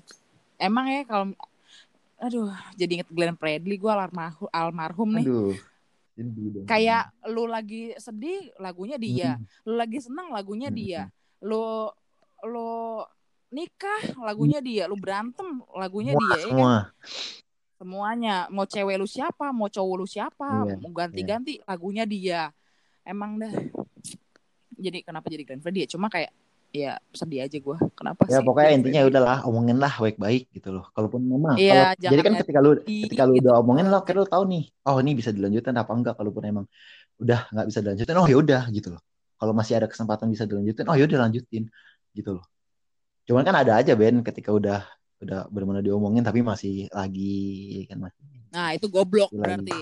emang 0.56 0.86
ya 0.88 1.02
kalau 1.04 1.26
aduh 2.22 2.54
jadi 2.78 3.02
inget 3.02 3.10
Glenn 3.10 3.34
Fredly 3.34 3.76
gue 3.82 3.92
almarhum 3.92 4.48
almarhum 4.56 5.10
nih. 5.20 5.28
Aduh. 5.28 5.56
Kayak 6.70 7.10
lu 7.28 7.50
lagi 7.50 7.98
sedih 8.00 8.54
lagunya 8.62 8.96
dia, 8.96 9.36
hmm. 9.36 9.68
lu 9.68 9.74
lagi 9.76 10.00
senang 10.00 10.32
lagunya 10.32 10.70
hmm. 10.72 10.78
dia, 10.78 11.02
lu 11.44 11.90
lu 12.48 13.04
nikah 13.52 14.16
lagunya 14.24 14.64
dia, 14.64 14.88
lu 14.88 14.96
berantem 14.96 15.60
lagunya 15.76 16.16
Wah, 16.16 16.22
dia 16.22 16.32
ya 16.32 16.44
semua. 16.48 16.56
kan 16.64 17.41
semuanya. 17.82 18.46
Mau 18.54 18.70
cewek 18.70 19.02
lu 19.02 19.10
siapa 19.10 19.50
mau 19.50 19.66
cowok 19.66 19.96
lu 19.98 20.06
siapa 20.06 20.70
yeah, 20.70 20.78
mau 20.78 20.94
ganti-ganti 20.94 21.58
yeah. 21.58 21.66
lagunya 21.66 22.06
dia. 22.06 22.42
Emang 23.02 23.42
dah. 23.42 23.50
Jadi 24.78 25.02
kenapa 25.02 25.26
jadi 25.34 25.42
Glenn 25.42 25.66
Fredly 25.66 25.90
ya 25.90 25.90
cuma 25.90 26.06
kayak 26.14 26.30
ya 26.72 26.96
sedih 27.12 27.44
aja 27.44 27.60
gue 27.60 27.78
kenapa 28.00 28.24
ya 28.32 28.40
sih 28.40 28.48
pokoknya 28.48 28.72
intinya 28.80 29.00
ya 29.04 29.08
udahlah 29.12 29.38
omongin 29.44 29.76
lah 29.76 29.92
baik-baik 29.92 30.48
gitu 30.56 30.72
loh. 30.72 30.88
Kalaupun 30.96 31.20
memang 31.26 31.60
ya, 31.60 31.92
kalau, 31.98 32.16
jadi 32.16 32.22
kan 32.24 32.34
ketika 32.40 32.60
lu 32.64 32.72
ketika 32.80 33.24
lu 33.28 33.36
gitu. 33.36 33.52
udah 33.52 33.54
omongin 33.60 33.92
lo 33.92 34.00
kira 34.08 34.24
lu 34.24 34.30
tahu 34.30 34.44
nih 34.48 34.64
oh 34.88 34.98
ini 35.04 35.12
bisa 35.18 35.36
dilanjutin 35.36 35.76
apa 35.76 35.92
enggak 35.92 36.16
kalaupun 36.16 36.44
emang 36.48 36.66
udah 37.20 37.52
nggak 37.52 37.68
bisa 37.68 37.80
dilanjutin 37.84 38.16
oh 38.16 38.28
ya 38.30 38.38
udah 38.40 38.64
gitu 38.72 38.88
loh. 38.96 39.02
Kalau 39.36 39.54
masih 39.58 39.74
ada 39.84 39.88
kesempatan 39.92 40.32
bisa 40.32 40.48
dilanjutin 40.48 40.86
oh 40.88 40.96
ya 40.96 41.04
udah 41.10 41.20
lanjutin 41.28 41.64
gitu 42.16 42.30
loh. 42.40 42.46
Cuman 43.28 43.44
kan 43.44 43.56
ada 43.68 43.76
aja 43.76 43.92
Ben 44.00 44.24
ketika 44.24 44.56
udah 44.56 44.88
udah 45.22 45.46
benar-benar 45.54 45.84
diomongin 45.86 46.26
tapi 46.26 46.42
masih 46.42 46.90
lagi 46.92 47.86
kan 47.86 48.02
masih 48.02 48.22
nah 48.50 48.74
itu 48.74 48.90
goblok 48.90 49.30
lagi. 49.32 49.38
berarti 49.38 49.78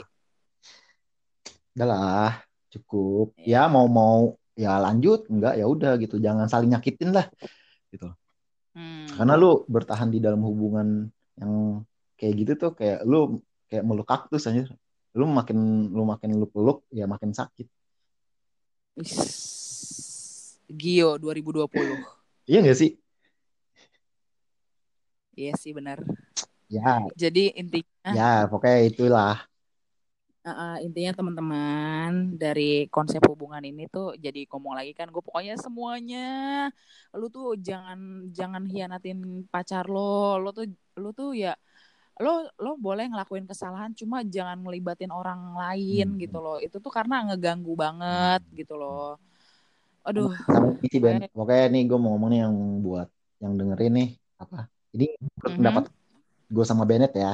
udahlah 1.74 2.44
cukup 2.70 3.34
ya. 3.40 3.66
ya 3.66 3.72
mau 3.72 3.88
mau 3.88 4.36
ya 4.54 4.76
lanjut 4.78 5.26
enggak 5.32 5.56
ya 5.56 5.66
udah 5.66 5.96
gitu 5.98 6.20
jangan 6.20 6.52
saling 6.52 6.70
nyakitin 6.76 7.16
lah 7.16 7.26
gitu 7.90 8.12
Hmm. 8.70 9.10
karena 9.18 9.34
lu 9.34 9.66
bertahan 9.66 10.14
di 10.14 10.22
dalam 10.22 10.46
hubungan 10.46 11.10
yang 11.36 11.84
kayak 12.16 12.34
gitu 12.38 12.52
tuh 12.56 12.72
kayak 12.78 13.02
lu 13.02 13.42
kayak 13.66 13.82
meluk 13.82 14.06
kaktus 14.06 14.46
aja 14.46 14.70
lu 15.18 15.26
makin 15.26 15.90
lu 15.90 16.06
makin 16.06 16.38
lu 16.38 16.46
peluk 16.46 16.86
ya 16.94 17.10
makin 17.10 17.34
sakit. 17.34 17.66
Gio 20.70 21.18
2020. 21.18 22.46
iya 22.46 22.62
gak 22.62 22.78
sih 22.78 22.94
Iya 25.40 25.54
sih 25.56 25.72
benar. 25.72 26.04
ya. 26.68 27.08
Jadi 27.16 27.56
intinya 27.56 28.12
ya 28.12 28.32
pokoknya 28.46 28.80
itulah. 28.86 29.36
Uh, 30.40 30.80
intinya 30.82 31.14
teman-teman 31.14 32.34
dari 32.36 32.88
konsep 32.90 33.20
hubungan 33.28 33.60
ini 33.62 33.86
tuh 33.86 34.16
jadi 34.16 34.48
ngomong 34.50 34.72
lagi 34.74 34.96
kan 34.96 35.12
gue 35.12 35.20
pokoknya 35.20 35.60
semuanya 35.60 36.30
lu 37.12 37.28
tuh 37.28 37.54
jangan 37.60 38.28
jangan 38.32 38.64
hianatin 38.66 39.46
pacar 39.48 39.88
lo. 39.88 40.38
Lo 40.38 40.50
tuh 40.52 40.68
lu 40.96 41.10
tuh 41.12 41.32
ya 41.34 41.54
lo 42.20 42.48
lo 42.56 42.76
boleh 42.76 43.08
ngelakuin 43.08 43.48
kesalahan 43.48 43.96
cuma 43.96 44.24
jangan 44.26 44.60
ngelibatin 44.60 45.12
orang 45.12 45.56
lain 45.56 46.16
Hmm. 46.16 46.20
gitu 46.20 46.38
loh. 46.40 46.58
Itu 46.60 46.78
tuh 46.80 46.92
karena 46.92 47.24
ngeganggu 47.24 47.74
banget 47.74 48.42
gitu 48.54 48.76
loh. 48.76 49.16
Aduh. 50.04 50.34
Sama 50.48 50.76
ini 50.80 50.88
sih 50.88 51.00
Ben. 51.00 51.20
Pokoknya- 51.28 51.32
pokoknya 51.36 51.66
nih 51.72 51.84
gue 51.86 51.98
mau 52.00 52.10
ngomong 52.16 52.30
nih 52.32 52.40
yang 52.48 52.56
buat 52.80 53.08
yang 53.40 53.54
dengerin 53.56 53.94
nih 53.96 54.10
apa 54.40 54.60
ini 54.96 55.06
menurut 55.38 55.54
Mhm. 55.54 55.58
pendapat 55.60 55.84
gue 56.56 56.66
sama 56.72 56.84
Bennett 56.90 57.14
ya 57.24 57.34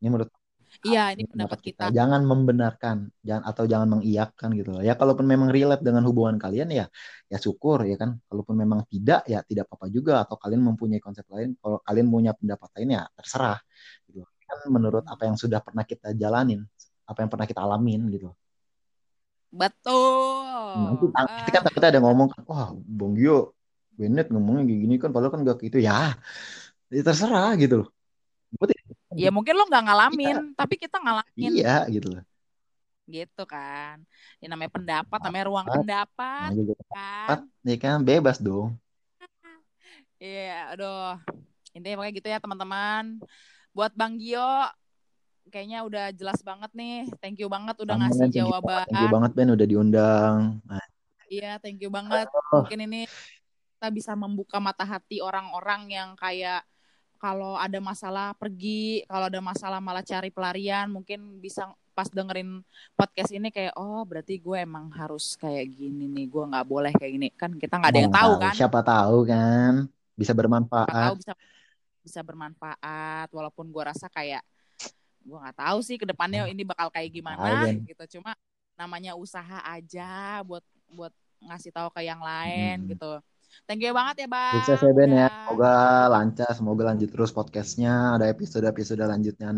ini 0.00 0.08
menurut 0.12 0.30
iya 0.86 1.02
ini 1.14 1.22
pendapat 1.32 1.58
kita. 1.66 1.84
jangan 1.96 2.22
membenarkan 2.30 2.96
jangan 3.28 3.44
atau 3.50 3.64
jangan 3.72 3.88
mengiyakan 3.94 4.48
gitu 4.58 4.68
loh. 4.74 4.82
Ya 4.88 4.92
kalaupun 5.00 5.26
memang 5.32 5.48
relate 5.56 5.82
dengan 5.86 6.02
hubungan 6.08 6.36
kalian 6.44 6.68
ya 6.78 6.84
ya 7.32 7.36
syukur 7.44 7.78
ya 7.90 7.96
kan? 8.02 8.10
Kalaupun 8.28 8.56
memang 8.62 8.80
tidak 8.92 9.20
ya 9.32 9.38
tidak 9.48 9.64
apa-apa 9.68 9.86
juga. 9.96 10.12
Atau 10.24 10.36
kalian 10.42 10.62
mempunyai 10.68 11.00
konsep 11.06 11.24
lain 11.34 11.48
kalau 11.62 11.78
kalian 11.86 12.06
punya 12.14 12.32
pendapat 12.38 12.68
lain 12.80 12.88
ya 12.96 13.02
terserah 13.18 13.58
gitu 14.08 14.22
kan 14.48 14.58
menurut 14.70 15.04
apa 15.12 15.22
yang 15.28 15.36
sudah 15.42 15.58
pernah 15.66 15.82
kita 15.90 16.14
jalanin 16.22 16.60
apa 17.10 17.18
yang 17.22 17.30
pernah 17.32 17.46
kita 17.50 17.60
alamin 17.66 18.00
gitu 18.14 18.30
betul. 19.50 19.94
Nanti 20.76 21.04
Ah, 21.16 21.30
nanti 21.36 21.50
kan 21.54 21.62
takutnya 21.66 21.88
ada 21.92 22.00
ngomong 22.04 22.28
kan 22.32 22.40
wah 22.50 22.68
Bang 22.98 23.12
Gio 23.18 23.56
Bennett 23.98 24.26
ngomongnya 24.32 24.62
kayak 24.68 24.80
gini 24.84 24.94
kan 25.02 25.10
padahal 25.14 25.32
kan 25.34 25.40
gak 25.48 25.58
gitu. 25.66 25.78
Ya 25.88 25.92
ya 26.90 27.02
terserah 27.02 27.52
gitu 27.58 27.84
loh. 27.84 27.88
Ya 29.16 29.32
mungkin 29.32 29.56
lo 29.56 29.64
nggak 29.66 29.84
ngalamin 29.88 30.38
tapi 30.54 30.76
kita 30.76 31.00
ngalamin. 31.00 31.50
Iya 31.56 31.88
gitu 31.90 32.16
loh. 32.16 32.24
Gitu 33.06 33.42
kan. 33.46 34.02
Ini 34.42 34.46
namanya 34.50 34.70
pendapat 34.74 35.18
namanya 35.22 35.44
ruang 35.48 35.66
Pendapat. 35.66 36.50
pendapat 36.50 36.58
gitu. 36.58 36.72
kan. 36.92 37.38
ya 37.64 37.76
kan 37.80 37.96
bebas 38.02 38.36
dong. 38.38 38.76
Iya 40.16 40.72
aduh. 40.72 41.20
Intinya 41.76 42.00
pokoknya 42.00 42.14
gitu 42.16 42.28
ya 42.32 42.38
teman-teman. 42.40 43.20
Buat 43.76 43.92
Bang 43.92 44.16
Gio 44.16 44.64
kayaknya 45.52 45.84
udah 45.84 46.08
jelas 46.16 46.40
banget 46.40 46.72
nih. 46.72 47.04
Thank 47.20 47.36
you 47.44 47.48
banget 47.52 47.76
udah 47.76 47.94
Amin, 48.00 48.08
ngasih 48.08 48.20
thank 48.24 48.36
you 48.36 48.48
jawaban 48.48 48.84
Thank 48.88 49.02
you 49.04 49.08
banget 49.12 49.30
Ben 49.36 49.50
udah 49.52 49.66
diundang. 49.68 50.36
Nah, 50.64 50.84
iya 51.28 51.60
thank 51.60 51.78
you 51.84 51.92
banget. 51.92 52.32
Oh. 52.32 52.64
mungkin 52.64 52.80
ini 52.88 53.04
kita 53.76 53.88
bisa 53.92 54.12
membuka 54.16 54.56
mata 54.56 54.88
hati 54.88 55.20
orang-orang 55.20 55.92
yang 55.92 56.08
kayak 56.16 56.64
kalau 57.16 57.56
ada 57.56 57.78
masalah 57.78 58.32
pergi 58.32 59.04
kalau 59.04 59.26
ada 59.26 59.40
masalah 59.40 59.78
malah 59.78 60.00
cari 60.00 60.28
pelarian 60.28 60.88
mungkin 60.88 61.36
bisa 61.36 61.66
pas 61.92 62.06
dengerin 62.06 62.60
podcast 62.92 63.32
ini 63.32 63.48
kayak 63.48 63.72
oh 63.74 64.04
berarti 64.04 64.36
gue 64.36 64.56
emang 64.58 64.92
harus 64.92 65.32
kayak 65.34 65.64
gini 65.70 66.06
nih 66.06 66.26
gue 66.26 66.44
nggak 66.46 66.66
boleh 66.66 66.92
kayak 66.92 67.12
gini 67.12 67.28
kan 67.32 67.50
kita 67.52 67.80
nggak 67.80 67.90
ada 67.90 68.00
yang 68.00 68.12
tahu 68.12 68.32
kan 68.36 68.52
Siapa 68.52 68.80
tahu 68.80 69.16
kan 69.24 69.72
bisa 70.12 70.30
Siapa 70.30 70.38
bermanfaat. 70.38 70.88
tahu 71.08 71.14
bisa 71.16 71.32
bisa 72.00 72.20
bermanfaat 72.22 73.28
walaupun 73.30 73.66
gue 73.66 73.82
rasa 73.82 74.06
kayak 74.06 74.44
gue 75.20 75.34
nggak 75.34 75.56
tahu 75.56 75.78
sih 75.80 75.96
ke 75.96 76.04
depannya 76.04 76.46
ini 76.46 76.62
bakal 76.62 76.86
kayak 76.86 77.10
gimana 77.10 77.66
Ben. 77.66 77.82
gitu 77.82 78.20
cuma 78.20 78.36
namanya 78.76 79.16
usaha 79.16 79.58
aja 79.64 80.44
buat 80.44 80.62
buat 80.92 81.10
ngasih 81.42 81.72
tahu 81.72 81.88
ke 81.90 82.04
yang 82.04 82.20
lain 82.20 82.84
Hmm. 82.84 82.88
gitu 82.92 83.10
thank 83.64 83.80
you 83.80 83.96
banget 83.96 84.24
ya 84.24 84.28
bang 84.28 84.52
Sukses 84.60 84.84
ya 84.84 84.92
Ben 84.92 85.10
ya. 85.16 85.26
Udah. 85.26 85.32
Semoga 85.46 85.74
lancar, 86.12 86.50
semoga 86.52 86.82
lanjut 86.92 87.08
terus 87.08 87.30
podcastnya. 87.32 88.18
Ada 88.18 88.28
episode-episode 88.34 89.00
lanjutnya. 89.08 89.48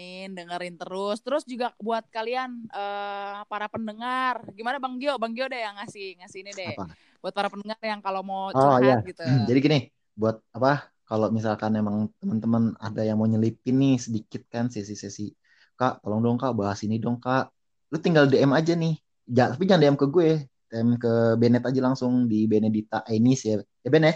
Amin, 0.00 0.28
dengerin 0.32 0.76
terus. 0.80 1.20
Terus 1.20 1.44
juga 1.44 1.72
buat 1.80 2.04
kalian 2.08 2.68
eh, 2.72 3.38
para 3.46 3.66
pendengar, 3.68 4.44
gimana 4.56 4.80
Bang 4.80 4.96
Gio? 4.96 5.16
Bang 5.20 5.36
Gio 5.36 5.46
deh 5.48 5.60
yang 5.60 5.76
ngasih 5.76 6.20
ngasih 6.20 6.38
ini 6.40 6.52
deh. 6.56 6.74
Apa? 6.76 6.92
Buat 7.20 7.34
para 7.36 7.48
pendengar 7.52 7.80
yang 7.84 8.00
kalau 8.00 8.24
mau 8.24 8.48
Oh 8.50 8.76
curhat 8.80 8.82
iya. 8.84 8.96
gitu. 9.04 9.22
Jadi 9.48 9.58
gini, 9.60 9.78
buat 10.16 10.40
apa? 10.56 10.88
Kalau 11.04 11.26
misalkan 11.34 11.74
emang 11.74 12.06
teman-teman 12.22 12.78
ada 12.78 13.02
yang 13.02 13.18
mau 13.18 13.26
nyelipin 13.26 13.76
nih 13.76 13.96
sedikit 13.98 14.46
kan 14.46 14.70
sesi-sesi, 14.70 15.34
Kak, 15.74 16.00
tolong 16.06 16.22
dong 16.22 16.38
Kak 16.38 16.54
bahas 16.54 16.80
ini 16.86 17.02
dong 17.02 17.18
Kak. 17.18 17.50
Lu 17.90 17.98
tinggal 17.98 18.30
DM 18.30 18.54
aja 18.54 18.72
nih. 18.78 18.94
Ja- 19.26 19.50
tapi 19.50 19.66
jangan 19.66 19.82
DM 19.84 19.98
ke 19.98 20.06
gue, 20.06 20.30
DM 20.70 20.94
ke 21.02 21.12
Bennett 21.34 21.66
aja 21.66 21.80
langsung 21.82 22.30
di 22.30 22.46
Benedita 22.46 23.02
Enis 23.10 23.42
ya. 23.42 23.58
Ya 23.82 23.88
Ben 23.90 24.06
ya? 24.06 24.14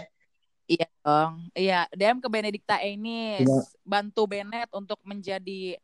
Iya 0.65 0.87
dong. 1.03 1.33
Iya, 1.53 1.79
DM 1.91 2.17
ke 2.23 2.27
Benedikta 2.31 2.79
Enis. 2.79 3.43
Tinggal- 3.43 3.67
Bantu 3.85 4.21
Benet 4.25 4.71
untuk 4.71 4.97
menjadi 5.03 5.77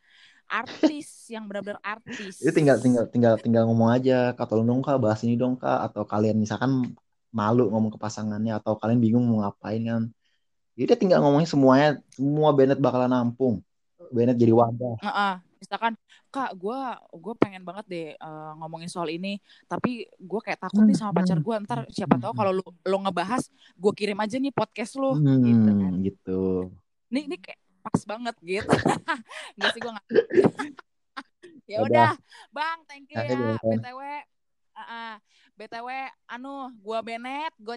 artis 0.48 1.28
yang 1.30 1.46
benar-benar 1.46 1.84
artis. 1.84 2.40
Itu 2.42 2.52
tinggal 2.56 2.80
tinggal 2.82 3.06
tinggal 3.12 3.36
tinggal 3.38 3.64
ngomong 3.68 3.94
aja, 3.94 4.34
Kak 4.34 4.48
tolong 4.50 4.66
dong 4.66 4.82
Kak 4.82 4.98
bahas 4.98 5.22
ini 5.22 5.38
dong 5.38 5.60
Kak 5.60 5.92
atau 5.92 6.08
kalian 6.08 6.40
misalkan 6.40 6.96
malu 7.32 7.70
ngomong 7.72 7.94
ke 7.94 8.00
pasangannya 8.00 8.58
atau 8.60 8.76
kalian 8.80 9.00
bingung 9.00 9.28
mau 9.28 9.44
ngapain 9.46 9.84
kan. 9.86 10.04
Jadi 10.76 11.08
tinggal 11.08 11.20
ngomongin 11.22 11.48
semuanya, 11.48 12.00
semua 12.16 12.50
Bennett 12.56 12.80
bakalan 12.80 13.12
nampung. 13.12 13.60
Bennett 14.10 14.40
jadi 14.40 14.56
wadah. 14.56 14.98
Heeh. 15.04 15.34
Misalkan, 15.62 15.94
Kak, 16.34 16.58
gue 16.58 16.80
gue 17.22 17.34
pengen 17.38 17.62
banget 17.62 17.86
deh 17.86 18.08
eh, 18.18 18.52
ngomongin 18.58 18.90
soal 18.90 19.14
ini, 19.14 19.38
tapi 19.70 20.10
gue 20.18 20.42
kayak 20.42 20.58
takut 20.58 20.82
nih 20.82 20.98
sama 20.98 21.14
pacar 21.14 21.38
gue. 21.38 21.56
Ntar 21.70 21.86
siapa 21.94 22.18
tahu 22.18 22.34
kalau 22.34 22.52
lu 22.58 22.64
lo 22.66 22.98
ngebahas, 23.06 23.46
gue 23.78 23.92
kirim 23.94 24.18
aja 24.18 24.42
nih 24.42 24.50
podcast 24.50 24.98
lu, 24.98 25.22
gitu 25.22 25.70
kan. 25.70 25.94
Hmm, 25.94 26.02
gitu. 26.02 26.42
Ini 27.14 27.30
ini 27.30 27.38
kayak 27.38 27.62
pas 27.86 28.02
banget 28.10 28.36
gitu. 28.42 28.74
Enggak 29.56 29.70
sih 29.78 29.80
gue 29.86 29.92
nggak. 29.94 30.08
ya 31.72 31.78
Udah. 31.86 32.12
Bang, 32.50 32.82
thank 32.90 33.06
you 33.14 33.22
ya. 33.22 33.62
BTW, 33.62 34.02
ah, 34.74 34.82
ah. 34.82 35.14
BTW, 35.62 35.90
anu, 36.26 36.74
gue 36.74 37.00
Benet, 37.06 37.54
gue 37.62 37.76